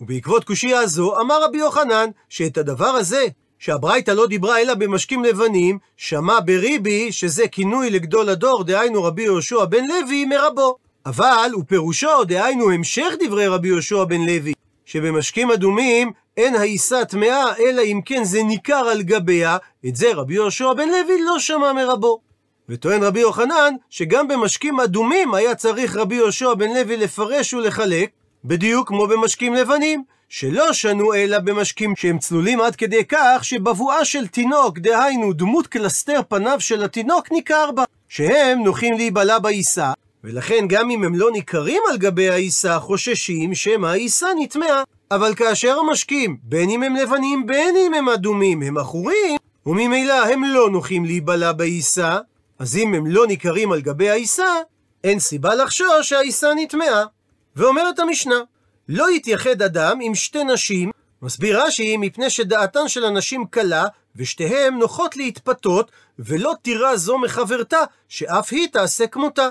ובעקבות 0.00 0.44
קושייה 0.44 0.86
זו, 0.86 1.20
אמר 1.20 1.44
רבי 1.44 1.58
יוחנן, 1.58 2.10
שאת 2.28 2.58
הדבר 2.58 2.86
הזה, 2.86 3.26
שהברייתא 3.58 4.10
לא 4.10 4.26
דיברה 4.26 4.60
אלא 4.60 4.74
במשקים 4.74 5.24
לבנים, 5.24 5.78
שמע 5.96 6.38
בריבי, 6.44 7.12
שזה 7.12 7.48
כינוי 7.48 7.90
לגדול 7.90 8.28
הדור, 8.28 8.64
דהיינו 8.64 9.04
רבי 9.04 9.22
יהושע 9.22 9.64
בן 9.64 9.84
לוי, 9.84 10.24
מרבו. 10.24 10.76
אבל 11.06 11.50
הוא 11.52 11.64
פירושו, 11.68 12.24
דהיינו 12.24 12.70
המשך 12.70 13.12
דברי 13.20 13.46
רבי 13.46 13.68
יהושע 13.68 14.04
בן 14.04 14.20
לוי, 14.20 14.52
שבמשקים 14.84 15.50
אדומים 15.50 16.12
אין 16.36 16.54
העיסה 16.54 17.04
טמאה, 17.04 17.56
אלא 17.58 17.82
אם 17.82 18.00
כן 18.04 18.24
זה 18.24 18.42
ניכר 18.42 18.88
על 18.92 19.02
גביה, 19.02 19.56
את 19.86 19.96
זה 19.96 20.12
רבי 20.14 20.34
יהושע 20.34 20.72
בן 20.72 20.88
לוי 20.88 21.22
לא 21.22 21.38
שמע 21.38 21.72
מרבו. 21.72 22.25
וטוען 22.68 23.02
רבי 23.02 23.20
יוחנן, 23.20 23.74
שגם 23.90 24.28
במשקים 24.28 24.80
אדומים 24.80 25.34
היה 25.34 25.54
צריך 25.54 25.96
רבי 25.96 26.14
יהושע 26.14 26.54
בן 26.54 26.70
לוי 26.74 26.96
לפרש 26.96 27.54
ולחלק, 27.54 28.10
בדיוק 28.44 28.88
כמו 28.88 29.06
במשקים 29.06 29.54
לבנים, 29.54 30.02
שלא 30.28 30.72
שנו 30.72 31.14
אלא 31.14 31.38
במשקים 31.38 31.96
שהם 31.96 32.18
צלולים 32.18 32.60
עד 32.60 32.76
כדי 32.76 33.04
כך 33.08 33.38
שבבואה 33.42 34.04
של 34.04 34.26
תינוק, 34.26 34.78
דהיינו 34.78 35.32
דמות 35.32 35.66
קלסתר 35.66 36.20
פניו 36.28 36.60
של 36.60 36.84
התינוק, 36.84 37.32
ניכר 37.32 37.70
בה, 37.74 37.84
שהם 38.08 38.62
נוחים 38.62 38.96
להיבלע 38.96 39.38
בעיסה, 39.38 39.92
ולכן 40.24 40.64
גם 40.68 40.90
אם 40.90 41.04
הם 41.04 41.14
לא 41.14 41.30
ניכרים 41.32 41.82
על 41.90 41.98
גבי 41.98 42.30
העיסה, 42.30 42.78
חוששים 42.78 43.54
שמא 43.54 43.86
העיסה 43.86 44.26
נטמעה. 44.38 44.82
אבל 45.10 45.34
כאשר 45.34 45.78
המשקים, 45.78 46.36
בין 46.42 46.70
אם 46.70 46.82
הם 46.82 46.96
לבנים, 46.96 47.46
בין 47.46 47.74
אם 47.76 47.94
הם 47.94 48.08
אדומים, 48.08 48.62
הם 48.62 48.78
עכורים, 48.78 49.36
וממילא 49.66 50.24
הם 50.32 50.44
לא 50.44 50.70
נוחים 50.70 51.04
להיבלע 51.04 51.52
בעיסה, 51.52 52.18
אז 52.58 52.76
אם 52.76 52.94
הם 52.94 53.06
לא 53.06 53.26
ניכרים 53.26 53.72
על 53.72 53.80
גבי 53.80 54.10
העיסה, 54.10 54.54
אין 55.04 55.18
סיבה 55.18 55.54
לחשוש 55.54 56.08
שהעיסה 56.08 56.48
נטמעה. 56.56 57.04
ואומרת 57.56 57.98
המשנה, 57.98 58.40
לא 58.88 59.10
יתייחד 59.10 59.62
אדם 59.62 59.98
עם 60.00 60.14
שתי 60.14 60.44
נשים, 60.44 60.90
מסביר 61.22 61.62
רש"י, 61.62 61.96
מפני 61.96 62.30
שדעתן 62.30 62.88
של 62.88 63.04
הנשים 63.04 63.46
קלה, 63.50 63.86
ושתיהן 64.16 64.74
נוחות 64.74 65.16
להתפתות, 65.16 65.92
ולא 66.18 66.52
תירא 66.62 66.96
זו 66.96 67.18
מחברתה, 67.18 67.80
שאף 68.08 68.52
היא 68.52 68.68
תעשה 68.72 69.06
כמותה. 69.06 69.48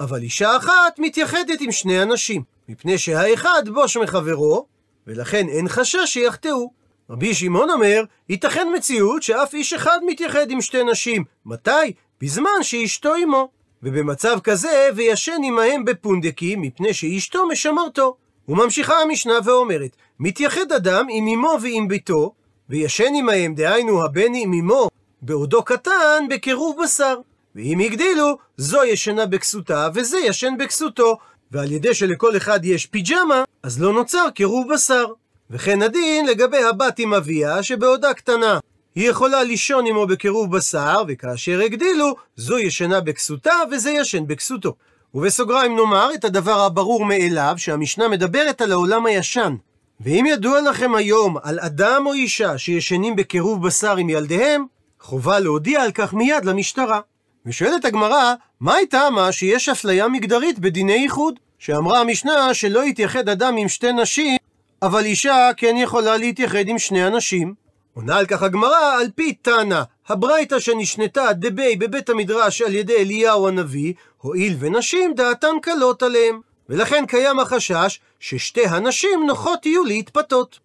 אבל 0.00 0.22
אישה 0.22 0.56
אחת 0.56 0.98
מתייחדת 0.98 1.60
עם 1.60 1.72
שני 1.72 2.02
אנשים, 2.02 2.42
מפני 2.68 2.98
שהאחד 2.98 3.68
בוש 3.68 3.96
מחברו, 3.96 4.66
ולכן 5.06 5.48
אין 5.48 5.68
חשש 5.68 6.04
שיחטאו. 6.04 6.70
רבי 7.10 7.34
שמעון 7.34 7.70
אומר, 7.70 8.02
ייתכן 8.28 8.68
מציאות 8.76 9.22
שאף 9.22 9.54
איש 9.54 9.72
אחד 9.72 9.98
מתייחד 10.06 10.50
עם 10.50 10.60
שתי 10.60 10.84
נשים. 10.84 11.24
מתי? 11.46 11.92
בזמן 12.20 12.62
שאשתו 12.62 13.14
עמו. 13.14 13.48
ובמצב 13.82 14.38
כזה, 14.44 14.88
וישן 14.96 15.40
עמהם 15.44 15.84
בפונדקים, 15.84 16.60
מפני 16.60 16.94
שאשתו 16.94 17.48
משמרתו. 17.48 18.16
וממשיכה 18.48 18.94
המשנה 18.94 19.34
ואומרת, 19.44 19.96
מתייחד 20.20 20.72
אדם 20.72 21.06
עם 21.10 21.28
אמו 21.28 21.56
ועם 21.62 21.88
ביתו, 21.88 22.32
וישן 22.68 23.14
עמהם, 23.18 23.54
דהיינו 23.54 24.04
הבן 24.04 24.34
עם 24.34 24.52
אמו, 24.52 24.88
בעודו 25.22 25.62
קטן, 25.62 26.24
בקירוב 26.30 26.76
בשר. 26.82 27.18
ואם 27.54 27.78
הגדילו, 27.78 28.38
זו 28.56 28.84
ישנה 28.84 29.26
בכסותה, 29.26 29.88
וזה 29.94 30.18
ישן 30.18 30.54
בכסותו. 30.58 31.18
ועל 31.52 31.72
ידי 31.72 31.94
שלכל 31.94 32.36
אחד 32.36 32.64
יש 32.64 32.86
פיג'מה, 32.86 33.44
אז 33.62 33.82
לא 33.82 33.92
נוצר 33.92 34.26
קירוב 34.34 34.74
בשר. 34.74 35.06
וכן 35.50 35.82
הדין 35.82 36.26
לגבי 36.26 36.64
הבת 36.64 36.98
עם 36.98 37.14
אביה, 37.14 37.62
שבעודה 37.62 38.14
קטנה. 38.14 38.58
היא 38.96 39.10
יכולה 39.10 39.42
לישון 39.42 39.86
עמו 39.86 40.06
בקירוב 40.06 40.56
בשר, 40.56 41.02
וכאשר 41.08 41.60
הגדילו, 41.60 42.14
זו 42.36 42.58
ישנה 42.58 43.00
בכסותה, 43.00 43.52
וזה 43.70 43.90
ישן 43.90 44.26
בכסותו. 44.26 44.74
ובסוגריים 45.14 45.76
נאמר 45.76 46.10
את 46.14 46.24
הדבר 46.24 46.60
הברור 46.60 47.04
מאליו, 47.04 47.54
שהמשנה 47.56 48.08
מדברת 48.08 48.60
על 48.60 48.72
העולם 48.72 49.06
הישן. 49.06 49.54
ואם 50.00 50.26
ידוע 50.28 50.60
לכם 50.60 50.94
היום 50.94 51.36
על 51.42 51.58
אדם 51.60 52.02
או 52.06 52.12
אישה 52.12 52.58
שישנים 52.58 53.16
בקירוב 53.16 53.66
בשר 53.66 53.96
עם 53.96 54.10
ילדיהם, 54.10 54.64
חובה 55.00 55.38
להודיע 55.38 55.82
על 55.82 55.92
כך 55.92 56.14
מיד 56.14 56.44
למשטרה. 56.44 57.00
ושואלת 57.46 57.84
הגמרא, 57.84 58.34
מה 58.60 58.74
הייתה 58.74 59.10
מה 59.10 59.32
שיש 59.32 59.68
אפליה 59.68 60.08
מגדרית 60.08 60.58
בדיני 60.58 61.04
איחוד? 61.04 61.34
שאמרה 61.58 62.00
המשנה 62.00 62.54
שלא 62.54 62.84
יתייחד 62.84 63.28
אדם 63.28 63.56
עם 63.56 63.68
שתי 63.68 63.92
נשים, 63.92 64.36
אבל 64.82 65.04
אישה 65.04 65.50
כן 65.56 65.74
יכולה 65.78 66.16
להתייחד 66.16 66.68
עם 66.68 66.78
שני 66.78 67.06
אנשים. 67.06 67.65
עונה 67.96 68.16
על 68.16 68.26
כך 68.26 68.42
הגמרא 68.42 69.00
על 69.00 69.06
פי 69.14 69.32
תנא, 69.32 69.82
הברייתא 70.08 70.60
שנשנתה 70.60 71.32
דבי 71.32 71.76
בבית 71.76 72.08
המדרש 72.08 72.62
על 72.62 72.74
ידי 72.74 72.96
אליהו 72.96 73.48
הנביא, 73.48 73.94
הואיל 74.18 74.56
ונשים 74.58 75.14
דעתן 75.14 75.56
קלות 75.62 76.02
עליהם. 76.02 76.40
ולכן 76.68 77.04
קיים 77.08 77.38
החשש 77.38 78.00
ששתי 78.20 78.66
הנשים 78.66 79.26
נוחות 79.26 79.66
יהיו 79.66 79.84
להתפתות. 79.84 80.58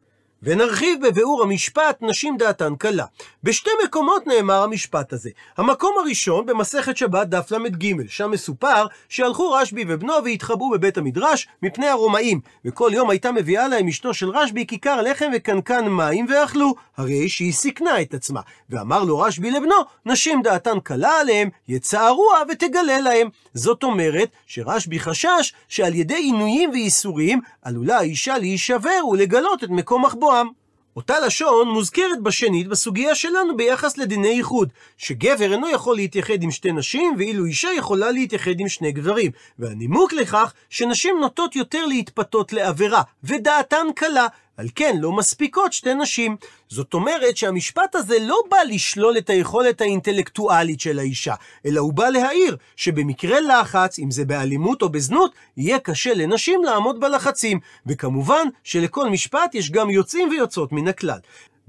ונרחיב 0.43 1.07
בביאור 1.07 1.43
המשפט 1.43 1.97
נשים 2.01 2.37
דעתן 2.37 2.75
קלה. 2.75 3.05
בשתי 3.43 3.69
מקומות 3.85 4.27
נאמר 4.27 4.63
המשפט 4.63 5.13
הזה. 5.13 5.29
המקום 5.57 5.95
הראשון 5.99 6.45
במסכת 6.45 6.97
שבת 6.97 7.27
דף 7.27 7.51
ל"ג, 7.51 8.07
שם 8.09 8.31
מסופר 8.31 8.85
שהלכו 9.09 9.51
רשב"י 9.51 9.85
ובנו 9.87 10.13
והתחבאו 10.23 10.69
בבית 10.69 10.97
המדרש 10.97 11.47
מפני 11.63 11.87
הרומאים, 11.87 12.39
וכל 12.65 12.91
יום 12.93 13.09
הייתה 13.09 13.31
מביאה 13.31 13.67
להם 13.67 13.87
אשתו 13.87 14.13
של 14.13 14.29
רשב"י 14.29 14.67
כיכר 14.67 15.01
לחם 15.01 15.31
וקנקן 15.35 15.87
מים 15.87 16.25
ואכלו, 16.29 16.75
הרי 16.97 17.29
שהיא 17.29 17.53
סיכנה 17.53 18.01
את 18.01 18.13
עצמה. 18.13 18.41
ואמר 18.69 19.03
לו 19.03 19.19
רשב"י 19.19 19.51
לבנו, 19.51 19.75
נשים 20.05 20.41
דעתן 20.41 20.79
קלה 20.83 21.19
עליהם, 21.19 21.49
יצערוה 21.67 22.39
ותגלה 22.49 22.99
להם. 22.99 23.29
זאת 23.53 23.83
אומרת 23.83 24.29
שרשב"י 24.47 24.99
חשש 24.99 25.53
שעל 25.67 25.95
ידי 25.95 26.15
עינויים 26.15 26.69
וייסורים 26.69 27.41
עלולה 27.61 27.97
האישה 27.97 28.37
להישבר 28.37 29.07
ולגלות 29.11 29.63
את 29.63 29.69
מקום 29.69 30.05
מחבוא 30.05 30.30
כמוהם. 30.31 30.47
אותה 30.95 31.19
לשון 31.19 31.69
מוזכרת 31.69 32.21
בשנית 32.23 32.67
בסוגיה 32.67 33.15
שלנו 33.15 33.57
ביחס 33.57 33.97
לדיני 33.97 34.27
ייחוד, 34.27 34.69
שגבר 34.97 35.51
אינו 35.53 35.69
יכול 35.69 35.95
להתייחד 35.95 36.43
עם 36.43 36.51
שתי 36.51 36.71
נשים, 36.71 37.15
ואילו 37.17 37.45
אישה 37.45 37.69
יכולה 37.77 38.11
להתייחד 38.11 38.59
עם 38.59 38.67
שני 38.67 38.91
גברים. 38.91 39.31
והנימוק 39.59 40.13
לכך, 40.13 40.53
שנשים 40.69 41.19
נוטות 41.19 41.55
יותר 41.55 41.85
להתפתות 41.85 42.53
לעבירה, 42.53 43.01
ודעתן 43.23 43.87
קלה, 43.95 44.27
על 44.57 44.67
כן 44.75 44.95
לא 44.99 45.11
מספיקות 45.11 45.73
שתי 45.73 45.93
נשים. 45.93 46.35
זאת 46.69 46.93
אומרת 46.93 47.37
שהמשפט 47.37 47.95
הזה 47.95 48.17
לא 48.21 48.37
בא 48.49 48.57
לשלול 48.69 49.17
את 49.17 49.29
היכולת 49.29 49.81
האינטלקטואלית 49.81 50.79
של 50.79 50.99
האישה, 50.99 51.33
אלא 51.65 51.79
הוא 51.79 51.93
בא 51.93 52.09
להעיר 52.09 52.57
שבמקרה 52.75 53.39
לחץ, 53.41 53.99
אם 53.99 54.11
זה 54.11 54.25
באלימות 54.25 54.81
או 54.81 54.89
בזנות, 54.89 55.31
יהיה 55.57 55.79
קשה 55.79 56.13
לנשים 56.13 56.63
לעמוד 56.63 56.99
בלחצים. 56.99 57.59
וכמובן 57.85 58.47
שלכל 58.63 59.09
משפט 59.09 59.55
יש 59.55 59.71
גם 59.71 59.89
יוצאים 59.89 60.29
ויוצאות 60.29 60.71
מן 60.71 60.87
הכלל. 60.87 61.19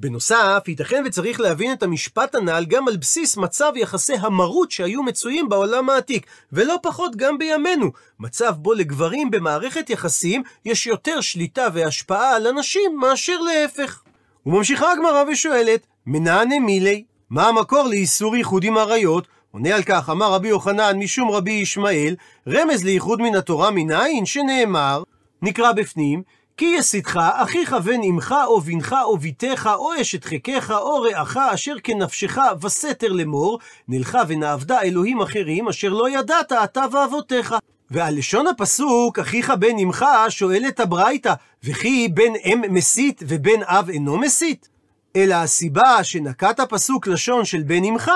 בנוסף, 0.02 0.64
ייתכן 0.68 1.02
וצריך 1.06 1.40
להבין 1.40 1.72
את 1.72 1.82
המשפט 1.82 2.34
הנ"ל 2.34 2.64
גם 2.68 2.88
על 2.88 2.96
בסיס 2.96 3.36
מצב 3.36 3.72
יחסי 3.76 4.12
המרות 4.20 4.70
שהיו 4.70 5.02
מצויים 5.02 5.48
בעולם 5.48 5.90
העתיק, 5.90 6.26
ולא 6.52 6.78
פחות 6.82 7.16
גם 7.16 7.38
בימינו, 7.38 7.90
מצב 8.20 8.54
בו 8.56 8.72
לגברים 8.72 9.30
במערכת 9.30 9.90
יחסים 9.90 10.42
יש 10.64 10.86
יותר 10.86 11.20
שליטה 11.20 11.66
והשפעה 11.72 12.36
על 12.36 12.46
הנשים 12.46 12.96
מאשר 13.00 13.40
להפך. 13.40 14.02
וממשיכה 14.46 14.92
הגמרא 14.92 15.24
ושואלת, 15.32 15.86
מנענה 16.06 16.58
מילי, 16.58 17.04
מה 17.30 17.48
המקור 17.48 17.82
לאיסור 17.82 18.36
ייחוד 18.36 18.64
עם 18.64 18.76
עריות? 18.76 19.26
עונה 19.50 19.74
על 19.74 19.82
כך, 19.82 20.10
אמר 20.10 20.32
רבי 20.32 20.48
יוחנן 20.48 20.98
משום 20.98 21.30
רבי 21.30 21.52
ישמעאל, 21.52 22.14
רמז 22.48 22.84
לייחוד 22.84 23.22
מן 23.22 23.34
התורה 23.34 23.70
מנין 23.70 24.26
שנאמר, 24.26 25.02
נקרא 25.42 25.72
בפנים, 25.72 26.22
כי 26.62 26.74
יסיתך 26.78 27.20
אחיך 27.32 27.72
בן 27.72 28.02
אמך 28.02 28.34
או 28.46 28.60
בנך 28.60 28.96
או 29.04 29.16
בתך 29.16 29.70
או 29.74 29.90
אשת 30.00 30.24
חיקך 30.24 30.70
או 30.70 31.02
רעך 31.02 31.36
אשר 31.36 31.74
כנפשך 31.84 32.38
וסתר 32.62 33.12
לאמור, 33.12 33.58
נלכה 33.88 34.22
ונעבדה 34.28 34.82
אלוהים 34.82 35.20
אחרים 35.20 35.68
אשר 35.68 35.88
לא 35.88 36.10
ידעת 36.10 36.52
אתה 36.52 36.84
ואבותיך. 36.92 37.54
ועל 37.90 38.18
לשון 38.18 38.46
הפסוק, 38.46 39.18
אחיך 39.18 39.50
בן 39.50 39.78
אמך, 39.78 40.06
שואלת 40.28 40.80
הברייתא, 40.80 41.34
וכי 41.64 42.08
בן 42.08 42.32
אם 42.44 42.62
מסית 42.68 43.22
ובן 43.28 43.62
אב 43.62 43.88
אינו 43.90 44.18
מסית? 44.18 44.68
אלא 45.16 45.34
הסיבה 45.34 46.04
שנקט 46.04 46.60
הפסוק 46.60 47.06
לשון 47.06 47.44
של 47.44 47.62
בן 47.62 47.84
אמך, 47.84 48.10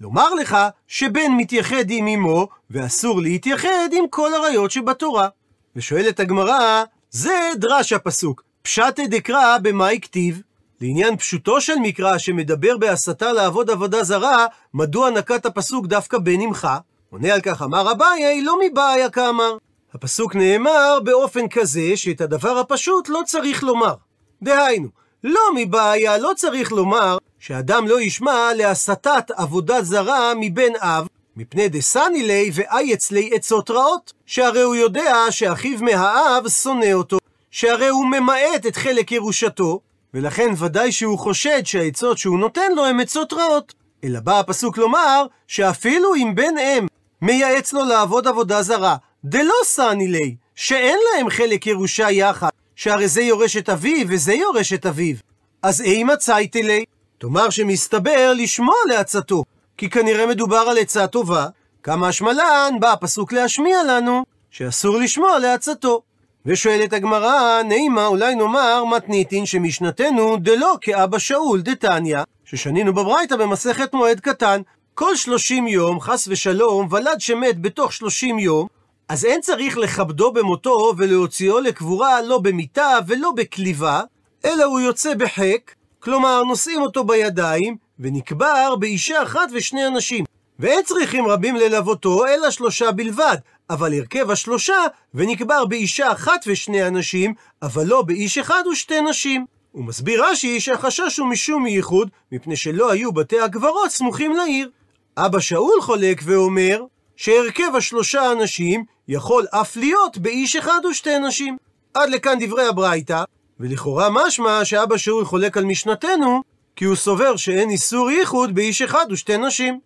לומר 0.00 0.34
לך 0.34 0.56
שבן 0.86 1.32
מתייחד 1.36 1.90
עם 1.90 2.06
אמו, 2.06 2.48
ואסור 2.70 3.20
להתייחד 3.20 3.88
עם 3.92 4.04
כל 4.10 4.30
עריות 4.34 4.70
שבתורה. 4.70 5.28
ושואלת 5.76 6.20
הגמרא, 6.20 6.84
זה 7.10 7.50
דרש 7.56 7.92
הפסוק, 7.92 8.42
פשטי 8.62 9.06
דקרא 9.06 9.58
במאי 9.62 9.98
כתיב. 10.02 10.42
לעניין 10.80 11.16
פשוטו 11.16 11.60
של 11.60 11.74
מקרא 11.82 12.18
שמדבר 12.18 12.78
בהסתה 12.78 13.32
לעבוד 13.32 13.70
עבודה 13.70 14.04
זרה, 14.04 14.46
מדוע 14.74 15.10
נקט 15.10 15.46
הפסוק 15.46 15.86
דווקא 15.86 16.18
בן 16.18 16.40
אמך? 16.40 16.68
עונה 17.10 17.34
על 17.34 17.40
כך 17.40 17.62
אמר 17.62 17.92
אביי, 17.92 18.42
לא 18.42 18.58
מבעיה 18.64 19.10
כאמר. 19.10 19.56
הפסוק 19.94 20.34
נאמר 20.34 20.98
באופן 21.04 21.48
כזה 21.48 21.96
שאת 21.96 22.20
הדבר 22.20 22.58
הפשוט 22.58 23.08
לא 23.08 23.20
צריך 23.26 23.62
לומר. 23.62 23.94
דהיינו, 24.42 24.88
לא 25.24 25.40
מבעיה, 25.54 26.18
לא 26.18 26.32
צריך 26.36 26.72
לומר 26.72 27.18
שאדם 27.38 27.88
לא 27.88 28.00
ישמע 28.00 28.50
להסתת 28.56 29.30
עבודה 29.36 29.82
זרה 29.82 30.32
מבן 30.40 30.72
אב, 30.80 31.06
מפני 31.36 31.68
דסני 31.68 32.22
ליה 32.22 32.50
ואייץ 32.54 33.10
ליה 33.10 33.34
עצות 33.34 33.70
רעות, 33.70 34.12
שהרי 34.26 34.62
הוא 34.62 34.74
יודע 34.74 35.14
שאחיו 35.30 35.78
מהאב 35.80 36.48
שונא 36.48 36.92
אותו, 36.92 37.18
שהרי 37.50 37.88
הוא 37.88 38.06
ממעט 38.06 38.66
את 38.68 38.76
חלק 38.76 39.12
ירושתו, 39.12 39.80
ולכן 40.14 40.50
ודאי 40.58 40.92
שהוא 40.92 41.18
חושד 41.18 41.66
שהעצות 41.66 42.18
שהוא 42.18 42.38
נותן 42.38 42.72
לו 42.76 42.86
הן 42.86 43.00
עצות 43.00 43.32
רעות. 43.32 43.74
אלא 44.04 44.20
בא 44.20 44.38
הפסוק 44.38 44.78
לומר 44.78 45.26
שאפילו 45.46 46.14
אם 46.14 46.32
בן 46.34 46.58
אם 46.58 46.86
מייעץ 47.22 47.72
לו 47.72 47.84
לעבוד 47.84 48.26
עבודה 48.26 48.62
זרה, 48.62 48.96
דלא 49.24 49.54
סני 49.64 50.08
ליה, 50.08 50.30
שאין 50.54 50.98
להם 51.14 51.30
חלק 51.30 51.66
ירושה 51.66 52.10
יחד, 52.10 52.48
שהרי 52.76 53.08
זה 53.08 53.22
יורש 53.22 53.56
את 53.56 53.68
אביו 53.68 54.06
וזה 54.08 54.32
יורש 54.34 54.72
את 54.72 54.86
אביו. 54.86 55.16
אז 55.62 55.80
אימה 55.80 56.16
צייתי 56.16 56.62
ליה, 56.62 56.84
תאמר 57.18 57.50
שמסתבר 57.50 58.32
לשמוע 58.36 58.76
לעצתו, 58.88 59.44
כי 59.78 59.90
כנראה 59.90 60.26
מדובר 60.26 60.56
על 60.56 60.78
עצה 60.78 61.06
טובה, 61.06 61.46
כמה 61.82 62.08
השמלן 62.08 62.74
בא 62.80 62.92
הפסוק 62.92 63.32
להשמיע 63.32 63.82
לנו 63.82 64.24
שאסור 64.50 64.98
לשמוע 64.98 65.38
לעצתו. 65.38 66.02
ושואלת 66.46 66.92
הגמרא, 66.92 67.62
נעימה 67.62 68.06
אולי 68.06 68.34
נאמר 68.34 68.84
מתניתין 68.84 69.46
שמשנתנו 69.46 70.36
דלא 70.36 70.74
כאבא 70.80 71.18
שאול 71.18 71.60
דתניא, 71.60 72.18
ששנינו 72.44 72.94
בברייתא 72.94 73.36
במסכת 73.36 73.94
מועד 73.94 74.20
קטן, 74.20 74.60
כל 74.94 75.16
שלושים 75.16 75.66
יום, 75.66 76.00
חס 76.00 76.28
ושלום, 76.28 76.88
ולד 76.90 77.20
שמת 77.20 77.60
בתוך 77.60 77.92
שלושים 77.92 78.38
יום, 78.38 78.66
אז 79.08 79.24
אין 79.24 79.40
צריך 79.40 79.78
לכבדו 79.78 80.32
במותו 80.32 80.92
ולהוציאו 80.96 81.60
לקבורה 81.60 82.22
לא 82.22 82.38
במיטה 82.38 82.98
ולא 83.06 83.32
בכליבה, 83.36 84.02
אלא 84.44 84.64
הוא 84.64 84.80
יוצא 84.80 85.14
בחק, 85.14 85.74
כלומר 86.00 86.42
נושאים 86.42 86.82
אותו 86.82 87.04
בידיים, 87.04 87.85
ונקבר 88.00 88.76
באישה 88.76 89.22
אחת 89.22 89.48
ושני 89.52 89.86
אנשים. 89.86 90.24
ואין 90.58 90.82
צריכים 90.84 91.26
רבים 91.26 91.56
ללוותו, 91.56 92.26
אלא 92.26 92.50
שלושה 92.50 92.92
בלבד, 92.92 93.36
אבל 93.70 93.94
הרכב 93.94 94.30
השלושה, 94.30 94.84
ונקבר 95.14 95.64
באישה 95.64 96.12
אחת 96.12 96.44
ושני 96.46 96.86
אנשים, 96.86 97.34
אבל 97.62 97.86
לא 97.86 98.02
באיש 98.02 98.38
אחד 98.38 98.62
ושתי 98.72 99.00
נשים. 99.00 99.46
הוא 99.72 99.84
מסביר 99.84 100.24
רש"י 100.24 100.60
שהחשש 100.60 101.18
הוא 101.18 101.28
משום 101.28 101.66
ייחוד, 101.66 102.10
מפני 102.32 102.56
שלא 102.56 102.90
היו 102.90 103.12
בתי 103.12 103.40
הקברות 103.40 103.90
סמוכים 103.90 104.36
לעיר. 104.36 104.70
אבא 105.16 105.40
שאול 105.40 105.80
חולק 105.80 106.20
ואומר, 106.24 106.82
שהרכב 107.16 107.76
השלושה 107.76 108.32
אנשים 108.32 108.84
יכול 109.08 109.46
אף 109.50 109.76
להיות 109.76 110.18
באיש 110.18 110.56
אחד 110.56 110.80
ושתי 110.90 111.18
נשים. 111.18 111.56
עד 111.94 112.10
לכאן 112.10 112.38
דברי 112.40 112.66
הברייתא, 112.66 113.24
ולכאורה 113.60 114.08
משמע 114.10 114.64
שאבא 114.64 114.96
שאול 114.96 115.24
חולק 115.24 115.56
על 115.56 115.64
משנתנו, 115.64 116.42
כי 116.76 116.84
הוא 116.84 116.96
סובר 116.96 117.36
שאין 117.36 117.70
איסור 117.70 118.10
ייחוד 118.10 118.54
באיש 118.54 118.82
אחד 118.82 119.06
ושתי 119.10 119.36
נשים. 119.36 119.80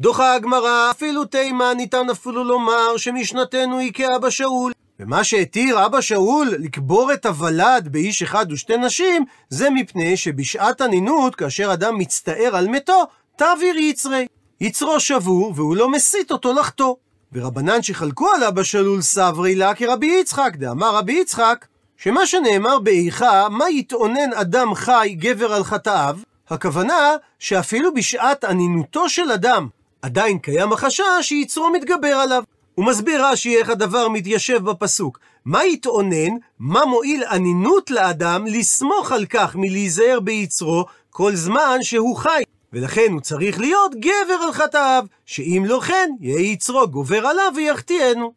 דוחה 0.00 0.34
הגמרא, 0.34 0.90
אפילו 0.90 1.24
תימה 1.24 1.74
ניתן 1.74 2.10
אפילו 2.10 2.44
לומר 2.44 2.96
שמשנתנו 2.96 3.78
היא 3.78 3.92
כאבא 3.92 4.30
שאול. 4.30 4.72
ומה 5.00 5.24
שהתיר 5.24 5.86
אבא 5.86 6.00
שאול 6.00 6.54
לקבור 6.58 7.12
את 7.12 7.26
הוולד 7.26 7.88
באיש 7.88 8.22
אחד 8.22 8.52
ושתי 8.52 8.76
נשים, 8.76 9.24
זה 9.48 9.70
מפני 9.70 10.16
שבשעת 10.16 10.80
הנינות, 10.80 11.34
כאשר 11.34 11.72
אדם 11.72 11.98
מצטער 11.98 12.56
על 12.56 12.68
מתו, 12.68 13.04
תעביר 13.36 13.76
יצרי. 13.76 14.26
יצרו 14.60 15.00
שבור, 15.00 15.52
והוא 15.56 15.76
לא 15.76 15.90
מסית 15.90 16.32
אותו 16.32 16.52
לחטוא. 16.52 16.94
ורבנן 17.32 17.82
שחלקו 17.82 18.28
על 18.30 18.44
אבא 18.44 18.62
שאול 18.62 19.02
סברי 19.02 19.54
לה 19.54 19.74
כרבי 19.74 20.16
יצחק, 20.20 20.52
דאמר 20.56 20.96
רבי 20.96 21.12
יצחק, 21.12 21.66
שמה 21.96 22.26
שנאמר 22.26 22.78
באיכה, 22.78 23.48
מה 23.48 23.70
יתאונן 23.70 24.32
אדם 24.34 24.74
חי 24.74 25.16
גבר 25.18 25.52
על 25.52 25.64
חטאיו, 25.64 26.16
הכוונה 26.50 27.16
שאפילו 27.38 27.94
בשעת 27.94 28.44
ענינותו 28.44 29.08
של 29.08 29.30
אדם, 29.30 29.68
עדיין 30.02 30.38
קיים 30.38 30.72
החשש 30.72 31.02
שיצרו 31.22 31.70
מתגבר 31.70 32.14
עליו. 32.14 32.42
הוא 32.74 32.86
מסביר 32.86 33.26
רש"י 33.26 33.56
איך 33.56 33.70
הדבר 33.70 34.08
מתיישב 34.08 34.64
בפסוק. 34.64 35.18
מה 35.44 35.64
יתאונן, 35.64 36.36
מה 36.58 36.84
מועיל 36.84 37.24
אנינות 37.24 37.90
לאדם 37.90 38.46
לסמוך 38.46 39.12
על 39.12 39.26
כך 39.26 39.56
מלהיזהר 39.56 40.20
ביצרו 40.20 40.84
כל 41.10 41.34
זמן 41.34 41.78
שהוא 41.82 42.16
חי. 42.16 42.42
ולכן 42.72 43.06
הוא 43.12 43.20
צריך 43.20 43.60
להיות 43.60 43.94
גבר 43.94 44.38
על 44.42 44.52
חטאיו, 44.52 45.04
שאם 45.26 45.62
לא 45.66 45.80
כן, 45.86 46.10
יהיה 46.20 46.52
יצרו 46.52 46.88
גובר 46.88 47.26
עליו 47.26 47.52
ויחטיאנו. 47.56 48.32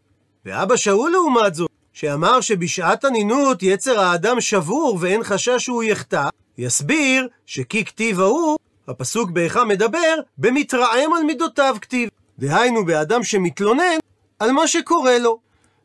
ואבא 0.45 0.75
שאול 0.75 1.11
לעומת 1.11 1.55
זאת, 1.55 1.69
שאמר 1.93 2.41
שבשעת 2.41 3.05
הנינות 3.05 3.63
יצר 3.63 3.99
האדם 3.99 4.41
שבור 4.41 4.97
ואין 5.01 5.23
חשש 5.23 5.63
שהוא 5.63 5.83
יחטא, 5.83 6.29
יסביר 6.59 7.27
שכי 7.45 7.85
כתיב 7.85 8.19
ההוא, 8.19 8.57
הפסוק 8.87 9.29
באיכה 9.29 9.65
מדבר, 9.65 10.15
במתרעם 10.37 11.13
על 11.13 11.23
מידותיו 11.23 11.75
כתיב. 11.81 12.09
דהיינו 12.39 12.85
באדם 12.85 13.23
שמתלונן 13.23 13.97
על 14.39 14.51
מה 14.51 14.67
שקורה 14.67 15.19
לו. 15.19 15.39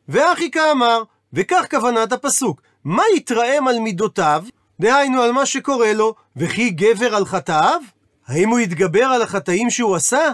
ואחי 0.09 0.51
כאמר, 0.51 1.03
וכך 1.33 1.65
כוונת 1.71 2.11
הפסוק, 2.11 2.61
מה 2.83 3.03
יתרעם 3.15 3.67
על 3.67 3.79
מידותיו? 3.79 4.43
דהיינו 4.79 5.21
על 5.21 5.31
מה 5.31 5.45
שקורה 5.45 5.93
לו, 5.93 6.15
וכי 6.35 6.69
גבר 6.69 7.15
על 7.15 7.25
חטאיו? 7.25 7.81
האם 8.27 8.49
הוא 8.49 8.59
יתגבר 8.59 9.05
על 9.05 9.21
החטאים 9.21 9.69
שהוא 9.69 9.95
עשה? 9.95 10.31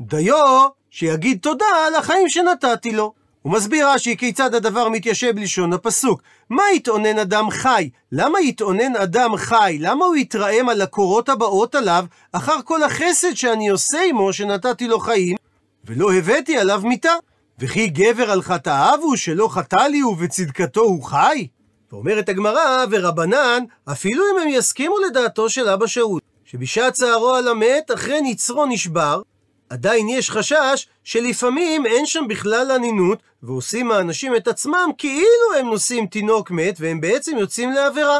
דיו, 0.00 0.68
שיגיד 0.90 1.38
תודה 1.42 1.66
על 1.86 1.94
החיים 1.94 2.28
שנתתי 2.28 2.92
לו. 2.92 3.12
הוא 3.44 3.52
מסביר 3.52 3.88
רש"י 3.88 4.16
כיצד 4.16 4.54
הדבר 4.54 4.88
מתיישב 4.88 5.30
בלשון 5.34 5.72
הפסוק. 5.72 6.22
מה 6.50 6.62
יתאונן 6.74 7.18
אדם 7.18 7.50
חי? 7.50 7.90
למה 8.12 8.40
יתאונן 8.40 8.96
אדם 8.96 9.36
חי? 9.36 9.78
למה 9.80 10.04
הוא 10.04 10.16
יתרעם 10.16 10.68
על 10.68 10.82
הקורות 10.82 11.28
הבאות 11.28 11.74
עליו, 11.74 12.04
אחר 12.32 12.56
כל 12.64 12.82
החסד 12.82 13.34
שאני 13.34 13.68
עושה 13.68 13.98
עמו 14.08 14.32
שנתתי 14.32 14.88
לו 14.88 14.98
חיים, 15.00 15.36
ולא 15.84 16.14
הבאתי 16.14 16.58
עליו 16.58 16.82
מיתה? 16.84 17.12
וכי 17.58 17.86
גבר 17.86 18.30
על 18.30 18.42
חטאיו 18.42 18.98
הוא 19.02 19.16
שלא 19.16 19.48
חטא 19.48 19.86
לי 19.90 20.02
ובצדקתו 20.02 20.80
הוא 20.80 21.02
חי? 21.02 21.46
ואומרת 21.92 22.28
הגמרא, 22.28 22.84
ורבנן, 22.90 23.64
אפילו 23.92 24.24
אם 24.32 24.42
הם 24.42 24.48
יסכימו 24.48 24.98
לדעתו 24.98 25.50
של 25.50 25.68
אבא 25.68 25.86
שאול, 25.86 26.20
שבשעת 26.44 26.92
צערו 26.92 27.34
על 27.34 27.48
המת, 27.48 27.90
אחרי 27.94 28.20
נצרו 28.22 28.66
נשבר, 28.66 29.22
עדיין 29.70 30.08
יש 30.08 30.30
חשש 30.30 30.86
שלפעמים 31.04 31.86
אין 31.86 32.06
שם 32.06 32.24
בכלל 32.28 32.72
אנינות, 32.72 33.18
ועושים 33.42 33.90
האנשים 33.90 34.36
את 34.36 34.48
עצמם 34.48 34.90
כאילו 34.98 35.58
הם 35.58 35.66
נושאים 35.66 36.06
תינוק 36.06 36.50
מת, 36.50 36.76
והם 36.80 37.00
בעצם 37.00 37.38
יוצאים 37.38 37.72
לעבירה. 37.72 38.18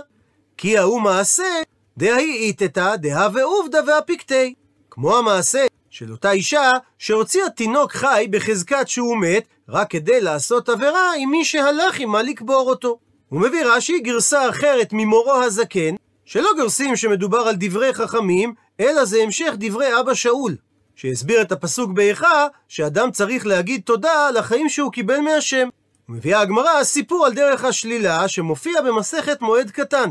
כי 0.57 0.79
ההוא 0.79 1.01
מעשה, 1.01 1.63
דהי 1.99 2.33
איתתא, 2.33 2.97
דהא 2.97 3.29
ועובדא 3.35 3.81
והפיקטי. 3.87 4.55
כמו 4.91 5.17
המעשה 5.17 5.67
של 5.91 6.13
אותה 6.13 6.31
אישה 6.31 6.71
שהוציאה 6.99 7.51
תינוק 7.51 7.93
חי 7.93 8.27
בחזקת 8.31 8.89
שהוא 8.89 9.17
מת, 9.17 9.45
רק 9.69 9.91
כדי 9.91 10.21
לעשות 10.21 10.69
עבירה 10.69 11.13
עם 11.19 11.31
מי 11.31 11.45
שהלך 11.45 12.01
עמה 12.01 12.23
לקבור 12.23 12.71
אותו. 12.71 12.99
הוא 13.29 13.41
מביא 13.41 13.65
רש"י 13.65 14.01
גרסה 14.01 14.49
אחרת 14.49 14.89
ממורו 14.93 15.33
הזקן, 15.33 15.95
שלא 16.25 16.51
גורסים 16.57 16.97
שמדובר 16.97 17.39
על 17.39 17.55
דברי 17.59 17.95
חכמים, 17.95 18.55
אלא 18.81 19.05
זה 19.05 19.23
המשך 19.23 19.53
דברי 19.59 20.01
אבא 20.01 20.15
שאול, 20.15 20.57
שהסביר 20.97 21.43
את 21.43 21.53
הפסוק 21.53 21.91
באיכה, 21.91 22.47
שאדם 22.69 23.11
צריך 23.11 23.47
להגיד 23.47 23.81
תודה 23.85 24.29
על 24.29 24.37
החיים 24.37 24.69
שהוא 24.69 24.93
קיבל 24.93 25.21
מהשם. 25.21 25.69
מביאה 26.09 26.41
הגמרא 26.41 26.85
סיפור 26.85 27.27
על 27.27 27.35
דרך 27.35 27.65
השלילה 27.65 28.29
שמופיע 28.29 28.83
במסכת 28.83 29.41
מועד 29.41 29.71
קטן. 29.71 30.11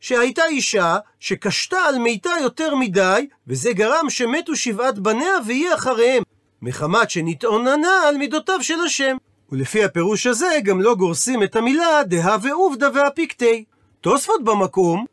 שהייתה 0.00 0.42
אישה 0.46 0.96
שקשתה 1.20 1.78
על 1.78 1.98
מיתה 1.98 2.30
יותר 2.42 2.74
מדי, 2.74 3.26
וזה 3.46 3.72
גרם 3.72 4.10
שמתו 4.10 4.56
שבעת 4.56 4.98
בניה 4.98 5.34
והיא 5.46 5.74
אחריהם, 5.74 6.22
מחמת 6.62 7.10
שנתאוננה 7.10 8.02
על 8.08 8.16
מידותיו 8.16 8.62
של 8.62 8.80
השם. 8.80 9.16
ולפי 9.52 9.84
הפירוש 9.84 10.26
הזה 10.26 10.46
גם 10.64 10.80
לא 10.80 10.94
גורסים 10.94 11.42
את 11.42 11.56
המילה 11.56 12.02
דהה 12.06 12.36
ועובדא 12.42 12.88
והפיקטי. 12.94 13.64
תוספות 14.00 14.44
במקום 14.44 15.04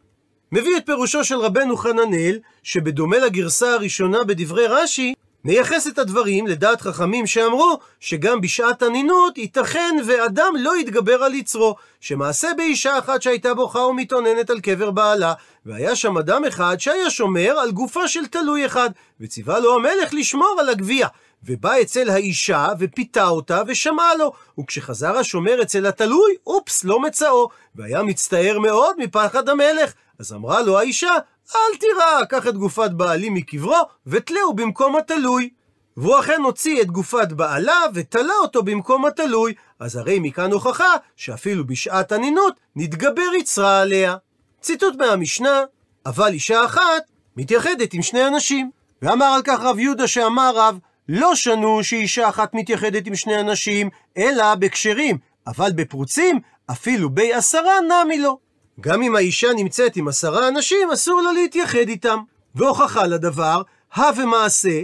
מביא 0.51 0.77
את 0.77 0.85
פירושו 0.85 1.23
של 1.23 1.35
רבנו 1.35 1.77
חננאל, 1.77 2.39
שבדומה 2.63 3.17
לגרסה 3.17 3.73
הראשונה 3.73 4.23
בדברי 4.23 4.67
רש"י, 4.67 5.13
נייחס 5.43 5.87
את 5.87 5.99
הדברים 5.99 6.47
לדעת 6.47 6.81
חכמים 6.81 7.27
שאמרו 7.27 7.79
שגם 7.99 8.41
בשעת 8.41 8.81
הנינות 8.81 9.37
ייתכן 9.37 9.95
ואדם 10.07 10.53
לא 10.59 10.77
יתגבר 10.77 11.23
על 11.23 11.33
יצרו, 11.33 11.75
שמעשה 11.99 12.47
באישה 12.57 12.99
אחת 12.99 13.21
שהייתה 13.21 13.53
בוכה 13.53 13.79
ומתאוננת 13.79 14.49
על 14.49 14.59
קבר 14.59 14.91
בעלה, 14.91 15.33
והיה 15.65 15.95
שם 15.95 16.17
אדם 16.17 16.45
אחד 16.45 16.79
שהיה 16.79 17.09
שומר 17.09 17.59
על 17.59 17.71
גופה 17.71 18.07
של 18.07 18.25
תלוי 18.25 18.65
אחד, 18.65 18.89
וציווה 19.21 19.59
לו 19.59 19.75
המלך 19.75 20.13
לשמור 20.13 20.57
על 20.59 20.69
הגבייה. 20.69 21.07
ובא 21.43 21.81
אצל 21.81 22.09
האישה 22.09 22.67
ופיתה 22.79 23.27
אותה 23.27 23.61
ושמע 23.67 24.15
לו, 24.19 24.31
וכשחזר 24.59 25.17
השומר 25.17 25.61
אצל 25.61 25.85
התלוי, 25.85 26.35
אופס, 26.47 26.83
לא 26.83 26.99
מצאו, 26.99 27.49
והיה 27.75 28.03
מצטער 28.03 28.59
מאוד 28.59 28.95
מפחד 28.97 29.49
המלך. 29.49 29.93
אז 30.19 30.33
אמרה 30.33 30.61
לו 30.61 30.79
האישה, 30.79 31.13
אל 31.55 31.77
תירא, 31.79 32.25
קח 32.29 32.47
את 32.47 32.57
גופת 32.57 32.91
בעלי 32.91 33.29
מקברו, 33.29 33.77
ותלהו 34.07 34.53
במקום 34.53 34.95
התלוי. 34.95 35.49
והוא 35.97 36.19
אכן 36.19 36.41
הוציא 36.43 36.81
את 36.81 36.91
גופת 36.91 37.31
בעלה, 37.31 37.81
ותלה 37.93 38.33
אותו 38.41 38.63
במקום 38.63 39.05
התלוי. 39.05 39.53
אז 39.79 39.95
הרי 39.95 40.19
מכאן 40.19 40.51
הוכחה, 40.51 40.93
שאפילו 41.15 41.67
בשעת 41.67 42.11
הנינות, 42.11 42.59
נתגבר 42.75 43.33
יצרה 43.39 43.81
עליה. 43.81 44.15
ציטוט 44.61 44.95
מהמשנה, 44.95 45.63
אבל 46.05 46.33
אישה 46.33 46.65
אחת 46.65 47.03
מתייחדת 47.37 47.93
עם 47.93 48.01
שני 48.01 48.27
אנשים. 48.27 48.71
ואמר 49.01 49.25
על 49.25 49.41
כך 49.41 49.59
רב 49.59 49.79
יהודה 49.79 50.07
שאמר 50.07 50.51
רב, 50.55 50.79
לא 51.09 51.35
שנו 51.35 51.83
שאישה 51.83 52.29
אחת 52.29 52.53
מתייחדת 52.53 53.07
עם 53.07 53.15
שני 53.15 53.39
אנשים, 53.39 53.89
אלא 54.17 54.55
בכשרים, 54.55 55.17
אבל 55.47 55.71
בפרוצים, 55.71 56.39
אפילו 56.71 57.09
בי 57.09 57.33
עשרה 57.33 57.73
נמי 57.81 58.19
לו. 58.19 58.48
גם 58.81 59.01
אם 59.01 59.15
האישה 59.15 59.47
נמצאת 59.55 59.95
עם 59.95 60.07
עשרה 60.07 60.47
אנשים, 60.47 60.91
אסור 60.91 61.21
לה 61.21 61.31
להתייחד 61.31 61.87
איתם. 61.87 62.19
והוכחה 62.55 63.07
לדבר, 63.07 63.61
הא 63.93 64.11
ומעשה, 64.17 64.81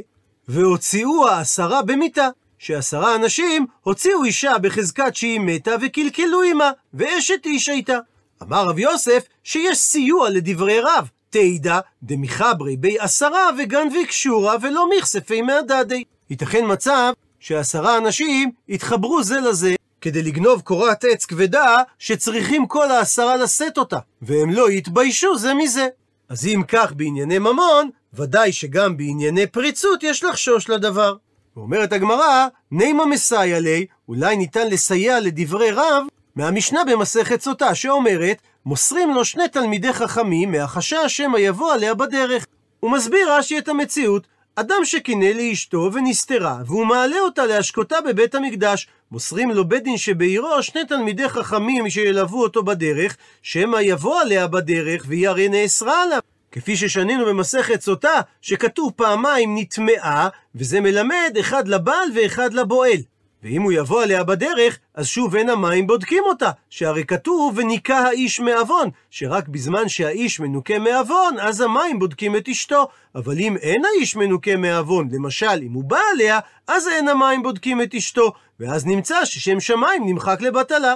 והוציאו 0.47 1.27
העשרה 1.27 1.81
במיתה. 1.81 2.29
שעשרה 2.59 3.15
אנשים 3.15 3.65
הוציאו 3.81 4.23
אישה 4.23 4.57
בחזקת 4.57 5.15
שהיא 5.15 5.39
מתה 5.39 5.75
וקלקלו 5.81 6.41
עמה, 6.41 6.71
ואשת 6.93 7.45
איש 7.45 7.69
הייתה. 7.69 7.97
אמר 8.43 8.65
רב 8.65 8.79
יוסף 8.79 9.23
שיש 9.43 9.77
סיוע 9.77 10.29
לדברי 10.29 10.79
רב, 10.79 11.09
תידא 11.29 11.79
דמחברי 12.03 12.77
בי 12.77 12.99
עשרה 12.99 13.49
וגנבי 13.57 14.05
קשורה 14.05 14.55
ולא 14.61 14.89
מכספי 14.97 15.41
מהדדי. 15.41 16.03
ייתכן 16.29 16.63
מצב 16.67 17.13
שעשרה 17.39 17.97
אנשים 17.97 18.51
יתחברו 18.67 19.23
זה 19.23 19.39
לזה 19.39 19.75
כדי 20.05 20.23
לגנוב 20.23 20.61
קורת 20.61 21.03
עץ 21.03 21.25
כבדה 21.25 21.81
שצריכים 21.99 22.67
כל 22.67 22.91
העשרה 22.91 23.35
לשאת 23.35 23.77
אותה, 23.77 23.97
והם 24.21 24.49
לא 24.49 24.71
יתביישו 24.71 25.37
זה 25.37 25.53
מזה. 25.53 25.87
אז 26.29 26.45
אם 26.45 26.61
כך 26.67 26.93
בענייני 26.93 27.39
ממון, 27.39 27.89
ודאי 28.13 28.53
שגם 28.53 28.97
בענייני 28.97 29.47
פריצות 29.47 30.03
יש 30.03 30.23
לחשוש 30.23 30.69
לדבר. 30.69 31.15
ואומרת 31.57 31.93
הגמרא, 31.93 32.47
נימה 32.71 33.05
מסייע 33.05 33.59
לי, 33.59 33.85
אולי 34.07 34.37
ניתן 34.37 34.67
לסייע 34.67 35.19
לדברי 35.19 35.71
רב 35.71 36.03
מהמשנה 36.35 36.83
במסכת 36.83 37.41
סוטה, 37.41 37.75
שאומרת, 37.75 38.37
מוסרים 38.65 39.11
לו 39.11 39.25
שני 39.25 39.47
תלמידי 39.47 39.93
חכמים 39.93 40.51
מהחשש 40.51 41.05
שמא 41.07 41.37
יבוא 41.37 41.73
עליה 41.73 41.93
בדרך. 41.93 42.45
הוא 42.79 42.91
מסביר 42.91 43.33
רש"י 43.33 43.57
את 43.57 43.67
המציאות, 43.67 44.27
אדם 44.55 44.85
שקינא 44.85 45.25
לאשתו 45.25 45.89
ונסתרה, 45.93 46.57
והוא 46.65 46.85
מעלה 46.85 47.19
אותה 47.19 47.45
להשקותה 47.45 48.01
בבית 48.01 48.35
המקדש. 48.35 48.87
מוסרים 49.15 49.51
לו 49.51 49.65
בית 49.67 49.83
דין 49.83 49.97
שבעירו 49.97 50.63
שני 50.63 50.85
תלמידי 50.85 51.29
חכמים 51.29 51.89
שילוו 51.89 52.41
אותו 52.41 52.63
בדרך, 52.63 53.17
שמא 53.41 53.77
יבוא 53.81 54.21
עליה 54.21 54.47
בדרך, 54.47 55.05
והיא 55.07 55.29
הרי 55.29 55.49
נאסרה 55.49 56.03
עליו. 56.03 56.19
כפי 56.51 56.77
ששנינו 56.77 57.25
במסכת 57.25 57.81
סוטה, 57.81 58.21
שכתוב 58.41 58.91
פעמיים 58.95 59.57
נטמעה, 59.57 60.29
וזה 60.55 60.81
מלמד 60.81 61.35
אחד 61.39 61.67
לבעל 61.67 62.07
ואחד 62.15 62.53
לבועל. 62.53 62.97
ואם 63.45 63.61
הוא 63.61 63.71
יבוא 63.71 64.03
עליה 64.03 64.23
בדרך, 64.23 64.79
אז 64.95 65.07
שוב 65.07 65.35
אין 65.35 65.49
המים 65.49 65.87
בודקים 65.87 66.23
אותה, 66.25 66.51
שהרי 66.69 67.05
כתוב 67.05 67.53
וניקה 67.57 67.97
האיש 67.97 68.39
מעוון, 68.39 68.89
שרק 69.09 69.47
בזמן 69.47 69.89
שהאיש 69.89 70.39
מנוקה 70.39 70.79
מעוון, 70.79 71.39
אז 71.39 71.61
המים 71.61 71.99
בודקים 71.99 72.35
את 72.35 72.49
אשתו. 72.49 72.87
אבל 73.15 73.37
אם 73.39 73.57
אין 73.57 73.81
האיש 73.85 74.15
מנוקה 74.15 74.55
מעוון, 74.55 75.07
למשל 75.11 75.59
אם 75.61 75.73
הוא 75.73 75.83
בא 75.83 75.99
עליה, 76.13 76.39
אז 76.67 76.87
אין 76.87 77.07
המים 77.07 77.43
בודקים 77.43 77.81
את 77.81 77.95
אשתו, 77.95 78.33
ואז 78.59 78.85
נמצא 78.85 79.25
ששם 79.25 79.59
שמיים 79.59 80.03
נמחק 80.05 80.41
לבטלה. 80.41 80.93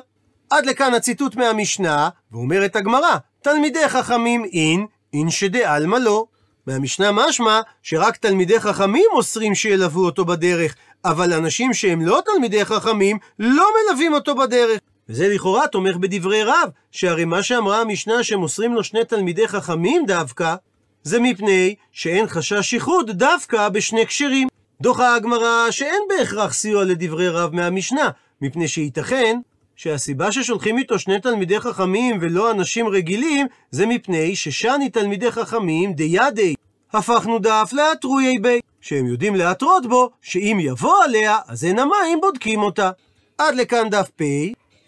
עד 0.50 0.66
לכאן 0.66 0.94
הציטוט 0.94 1.36
מהמשנה, 1.36 2.10
ואומרת 2.32 2.76
הגמרא, 2.76 3.18
תלמידי 3.42 3.90
חכמים 3.90 4.46
אין, 4.46 4.86
אין 5.14 5.30
שדעלמא 5.30 5.98
לא. 5.98 6.26
מהמשנה 6.68 7.12
משמע 7.12 7.62
שרק 7.84 8.18
תלמידי 8.18 8.60
חכמים 8.60 9.06
אוסרים 9.12 9.56
שילוו 9.56 10.06
אותו 10.06 10.26
בדרך, 10.26 10.76
אבל 11.06 11.34
אנשים 11.34 11.74
שהם 11.74 12.02
לא 12.02 12.22
תלמידי 12.26 12.66
חכמים 12.66 13.18
לא 13.40 13.66
מלווים 13.76 14.14
אותו 14.14 14.36
בדרך. 14.36 14.80
וזה 15.10 15.28
לכאורה 15.28 15.68
תומך 15.68 15.96
בדברי 15.96 16.44
רב, 16.44 16.70
שהרי 16.92 17.26
מה 17.26 17.44
שאמרה 17.44 17.82
המשנה 17.82 18.24
שמוסרים 18.24 18.74
לו 18.74 18.84
שני 18.84 19.06
תלמידי 19.06 19.48
חכמים 19.48 20.06
דווקא, 20.06 20.56
זה 21.04 21.20
מפני 21.20 21.76
שאין 21.92 22.28
חשש 22.28 22.74
איחוד 22.74 23.12
דווקא 23.12 23.70
בשני 23.70 24.06
כשרים. 24.06 24.48
דוחה 24.82 25.16
הגמרא 25.16 25.72
שאין 25.72 26.02
בהכרח 26.10 26.54
סיוע 26.54 26.84
לדברי 26.84 27.30
רב 27.30 27.56
מהמשנה, 27.56 28.10
מפני 28.42 28.68
שייתכן 28.68 29.40
שהסיבה 29.76 30.32
ששולחים 30.32 30.78
איתו 30.78 31.00
שני 31.00 31.20
תלמידי 31.20 31.60
חכמים 31.60 32.18
ולא 32.22 32.52
אנשים 32.52 32.88
רגילים, 32.88 33.48
זה 33.72 33.86
מפני 33.86 34.36
ששני 34.36 34.90
תלמידי 34.90 35.32
חכמים 35.32 35.94
דיידי. 35.94 36.56
הפכנו 36.94 37.40
דף 37.40 37.70
לאתרויי 37.74 38.40
בי, 38.40 38.60
שהם 38.82 39.06
יודעים 39.06 39.36
להתרות 39.36 39.86
בו, 39.86 40.10
שאם 40.22 40.58
יבוא 40.62 41.04
עליה, 41.04 41.38
אז 41.48 41.66
אין 41.66 41.80
המים 41.80 42.22
בודקים 42.22 42.62
אותה. 42.62 42.92
עד 43.38 43.56
לכאן 43.56 43.90
דף 43.90 44.10
פ. 44.16 44.24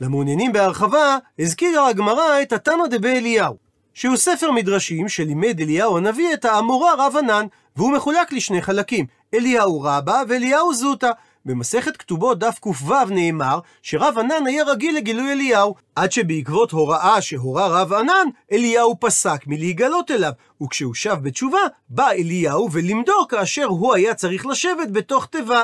למעוניינים 0.02 0.54
בהרחבה, 0.54 1.18
הזכירה 1.40 1.88
הגמרא 1.88 2.42
את 2.42 2.54
התנא 2.54 2.88
דבי 2.90 3.18
אליהו, 3.18 3.56
שהוא 3.94 4.16
ספר 4.16 4.52
מדרשים 4.52 5.10
שלימד 5.10 5.62
אליהו 5.62 5.98
הנביא 5.98 6.34
את 6.34 6.46
האמורה 6.46 6.94
רב 6.98 7.18
ענן, 7.18 7.46
והוא 7.76 7.92
מחולק 7.92 8.34
לשני 8.34 8.62
חלקים, 8.62 9.06
אליהו 9.34 9.82
רבה 9.82 10.22
ואליהו 10.28 10.74
זוטה. 10.74 11.12
במסכת 11.46 11.98
כתובות 11.98 12.40
דף 12.40 12.60
ק"ו 12.60 13.06
נאמר 13.10 13.60
שרב 13.82 14.18
ענן 14.18 14.48
היה 14.48 14.64
רגיל 14.64 14.98
לגילוי 14.98 15.32
אליהו, 15.32 15.76
עד 15.96 16.12
שבעקבות 16.12 16.72
הוראה 16.72 17.22
שהורה 17.22 17.68
רב 17.68 17.94
ענן, 17.94 18.28
אליהו 18.52 19.00
פסק 19.00 19.48
מלהיגלות 19.48 20.12
אליו, 20.12 20.32
וכשהוא 20.64 20.94
שב 20.94 21.18
בתשובה, 21.22 21.60
בא 21.90 22.10
אליהו 22.10 22.72
ולימדו 22.72 23.28
כאשר 23.30 23.66
הוא 23.66 23.94
היה 23.94 24.14
צריך 24.14 24.46
לשבת 24.46 24.92
בתוך 24.92 25.26
תיבה. 25.26 25.64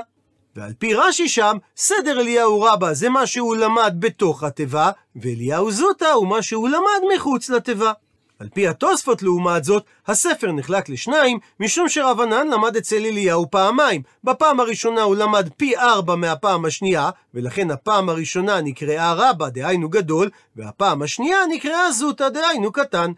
ועל 0.56 0.74
פי 0.80 0.94
רש"י 0.94 1.30
שם, 1.30 1.58
סדר 1.78 2.20
אליהו 2.20 2.62
רבה 2.62 2.94
זה 2.94 3.10
מה 3.10 3.28
שהוא 3.28 3.56
למד 3.56 3.96
בתוך 4.00 4.44
התיבה, 4.44 4.92
ואליהו 5.16 5.72
זוטה 5.72 6.12
הוא 6.12 6.28
מה 6.28 6.42
שהוא 6.42 6.70
למד 6.70 7.16
מחוץ 7.16 7.50
לתיבה. 7.50 7.92
על 8.40 8.50
פי 8.54 8.68
התוספות 8.68 9.24
לעומת 9.24 9.64
זאת, 9.64 9.84
הספר 10.08 10.52
נחלק 10.52 10.90
לשניים, 10.90 11.40
משום 11.60 11.90
שרבנן 11.90 12.48
למד 12.48 12.78
אצל 12.78 12.96
אליהו 12.96 13.52
פעמיים. 13.52 14.02
בפעם 14.24 14.60
הראשונה 14.60 15.02
הוא 15.02 15.16
למד 15.16 15.50
פי 15.58 15.78
ארבע 15.78 16.16
מהפעם 16.16 16.66
השנייה, 16.66 17.10
ולכן 17.34 17.72
הפעם 17.72 18.10
הראשונה 18.10 18.62
נקראה 18.62 19.14
רבה, 19.14 19.50
דהיינו 19.50 19.90
גדול, 19.90 20.30
והפעם 20.56 21.02
השנייה 21.02 21.38
נקראה 21.50 21.92
זוטה, 21.92 22.30
דהיינו 22.30 22.72
קטן. 22.72 23.12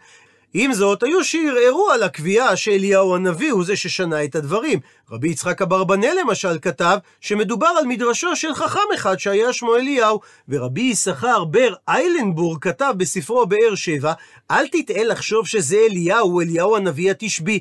עם 0.54 0.72
זאת, 0.72 1.02
היו 1.02 1.24
שערערו 1.24 1.90
על 1.90 2.02
הקביעה 2.02 2.56
שאליהו 2.56 3.14
הנביא 3.14 3.52
הוא 3.52 3.64
זה 3.64 3.76
ששנה 3.76 4.24
את 4.24 4.34
הדברים. 4.34 4.80
רבי 5.10 5.28
יצחק 5.28 5.62
אברבנאל 5.62 6.16
למשל 6.20 6.58
כתב 6.62 6.98
שמדובר 7.20 7.66
על 7.66 7.86
מדרשו 7.86 8.36
של 8.36 8.54
חכם 8.54 8.80
אחד 8.94 9.18
שהיה 9.18 9.52
שמו 9.52 9.76
אליהו, 9.76 10.20
ורבי 10.48 10.80
יששכר 10.80 11.44
בר 11.44 11.74
איילנבורג 11.88 12.58
כתב 12.62 12.94
בספרו 12.96 13.46
באר 13.46 13.74
שבע, 13.74 14.12
אל 14.50 14.68
תטעה 14.68 15.04
לחשוב 15.04 15.46
שזה 15.46 15.76
אליהו, 15.90 16.40
אליהו 16.40 16.76
הנביא 16.76 17.10
התשבי. 17.10 17.60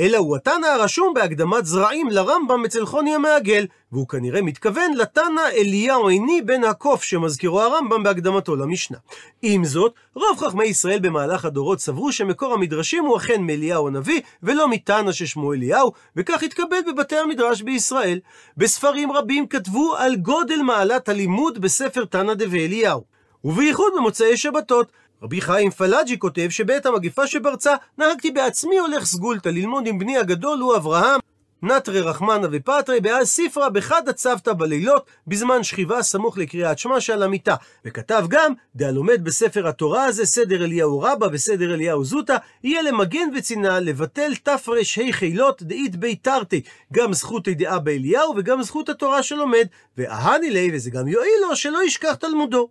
אלא 0.00 0.16
הוא 0.16 0.36
התנא 0.36 0.66
הרשום 0.66 1.14
בהקדמת 1.14 1.66
זרעים 1.66 2.08
לרמב"ם 2.10 2.64
אצל 2.64 2.86
חוני 2.86 3.14
המעגל, 3.14 3.66
והוא 3.92 4.08
כנראה 4.08 4.42
מתכוון 4.42 4.92
לתנא 4.94 5.40
אליהו 5.56 6.08
עיני 6.08 6.42
בן 6.42 6.64
הקוף 6.64 7.02
שמזכירו 7.02 7.60
הרמב"ם 7.60 8.02
בהקדמתו 8.02 8.56
למשנה. 8.56 8.98
עם 9.42 9.64
זאת, 9.64 9.92
רוב 10.14 10.38
חכמי 10.38 10.64
ישראל 10.64 10.98
במהלך 10.98 11.44
הדורות 11.44 11.80
סברו 11.80 12.12
שמקור 12.12 12.54
המדרשים 12.54 13.04
הוא 13.04 13.16
אכן 13.16 13.42
מאליהו 13.42 13.88
הנביא, 13.88 14.20
ולא 14.42 14.70
מתנא 14.70 15.12
ששמו 15.12 15.54
אליהו, 15.54 15.92
וכך 16.16 16.42
התכבד 16.42 16.82
בבתי 16.86 17.16
המדרש 17.16 17.62
בישראל. 17.62 18.20
בספרים 18.56 19.12
רבים 19.12 19.46
כתבו 19.46 19.96
על 19.96 20.16
גודל 20.16 20.62
מעלת 20.62 21.08
הלימוד 21.08 21.58
בספר 21.58 22.04
תנא 22.04 22.34
דבי 22.34 22.66
אליהו, 22.66 23.02
ובייחוד 23.44 23.92
במוצאי 23.96 24.36
שבתות. 24.36 24.92
רבי 25.22 25.40
חיים 25.40 25.70
פלאג'י 25.70 26.18
כותב 26.18 26.46
שבעת 26.50 26.86
המגפה 26.86 27.26
שפרצה, 27.26 27.74
נהגתי 27.98 28.30
בעצמי 28.30 28.78
הולך 28.78 29.04
סגולתא 29.04 29.48
ללמוד 29.48 29.86
עם 29.86 29.98
בני 29.98 30.18
הגדול 30.18 30.58
הוא 30.58 30.76
אברהם, 30.76 31.20
נטרי 31.62 32.00
רחמנה 32.00 32.48
ופטרי 32.52 33.00
באז 33.00 33.28
ספרא 33.28 33.68
בחד 33.68 34.08
הצוותא 34.08 34.52
בלילות 34.52 35.06
בזמן 35.26 35.62
שכיבה 35.62 36.02
סמוך 36.02 36.38
לקריאת 36.38 36.78
שמע 36.78 37.00
שעל 37.00 37.22
המיטה. 37.22 37.54
וכתב 37.84 38.24
גם, 38.28 38.52
דהלומד 38.76 39.24
בספר 39.24 39.68
התורה 39.68 40.04
הזה 40.04 40.26
סדר 40.26 40.64
אליהו 40.64 41.00
רבא 41.00 41.26
וסדר 41.32 41.74
אליהו 41.74 42.04
זוטא, 42.04 42.36
יהיה 42.64 42.82
למגן 42.82 43.28
וצינה 43.36 43.80
לבטל 43.80 44.34
תר"ה 44.34 45.12
חילות 45.12 45.62
דאית 45.62 45.96
בי 45.96 46.16
תרתי, 46.16 46.62
גם 46.92 47.12
זכות 47.12 47.46
הידיעה 47.46 47.78
באליהו 47.78 48.34
וגם 48.36 48.62
זכות 48.62 48.88
התורה 48.88 49.22
שלומד, 49.22 49.66
ואהני 49.96 50.50
ליה 50.50 50.74
וזה 50.74 50.90
גם 50.90 51.08
יועיל 51.08 51.40
לו 51.48 51.56
שלא 51.56 51.84
ישכח 51.84 52.14
תלמודו. 52.14 52.68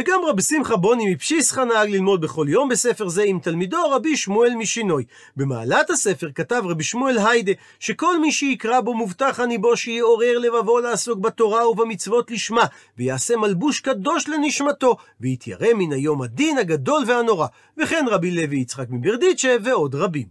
וגם 0.00 0.20
רבי 0.26 0.42
שמחה 0.42 0.76
בוני 0.76 1.14
מפשיסחא 1.14 1.60
נהג 1.60 1.90
ללמוד 1.90 2.20
בכל 2.20 2.46
יום 2.48 2.68
בספר 2.68 3.08
זה 3.08 3.22
עם 3.22 3.38
תלמידו 3.38 3.90
רבי 3.90 4.16
שמואל 4.16 4.54
משינוי. 4.54 5.04
במעלת 5.36 5.90
הספר 5.90 6.30
כתב 6.34 6.62
רבי 6.64 6.84
שמואל 6.84 7.18
היידה 7.18 7.52
שכל 7.80 8.20
מי 8.20 8.32
שיקרא 8.32 8.80
בו 8.80 8.94
מובטח 8.94 9.40
אני 9.40 9.58
בו 9.58 9.76
שיעורר 9.76 10.38
לבבו 10.38 10.80
לעסוק 10.80 11.18
בתורה 11.18 11.68
ובמצוות 11.68 12.30
לשמה 12.30 12.64
ויעשה 12.98 13.36
מלבוש 13.36 13.80
קדוש 13.80 14.28
לנשמתו 14.28 14.96
ויתיירא 15.20 15.68
מן 15.74 15.92
היום 15.92 16.22
הדין 16.22 16.58
הגדול 16.58 17.02
והנורא 17.06 17.46
וכן 17.78 18.04
רבי 18.08 18.30
לוי 18.30 18.56
יצחק 18.56 18.86
מברדיצ'ה 18.90 19.56
ועוד 19.64 19.94
רבים. 19.94 20.28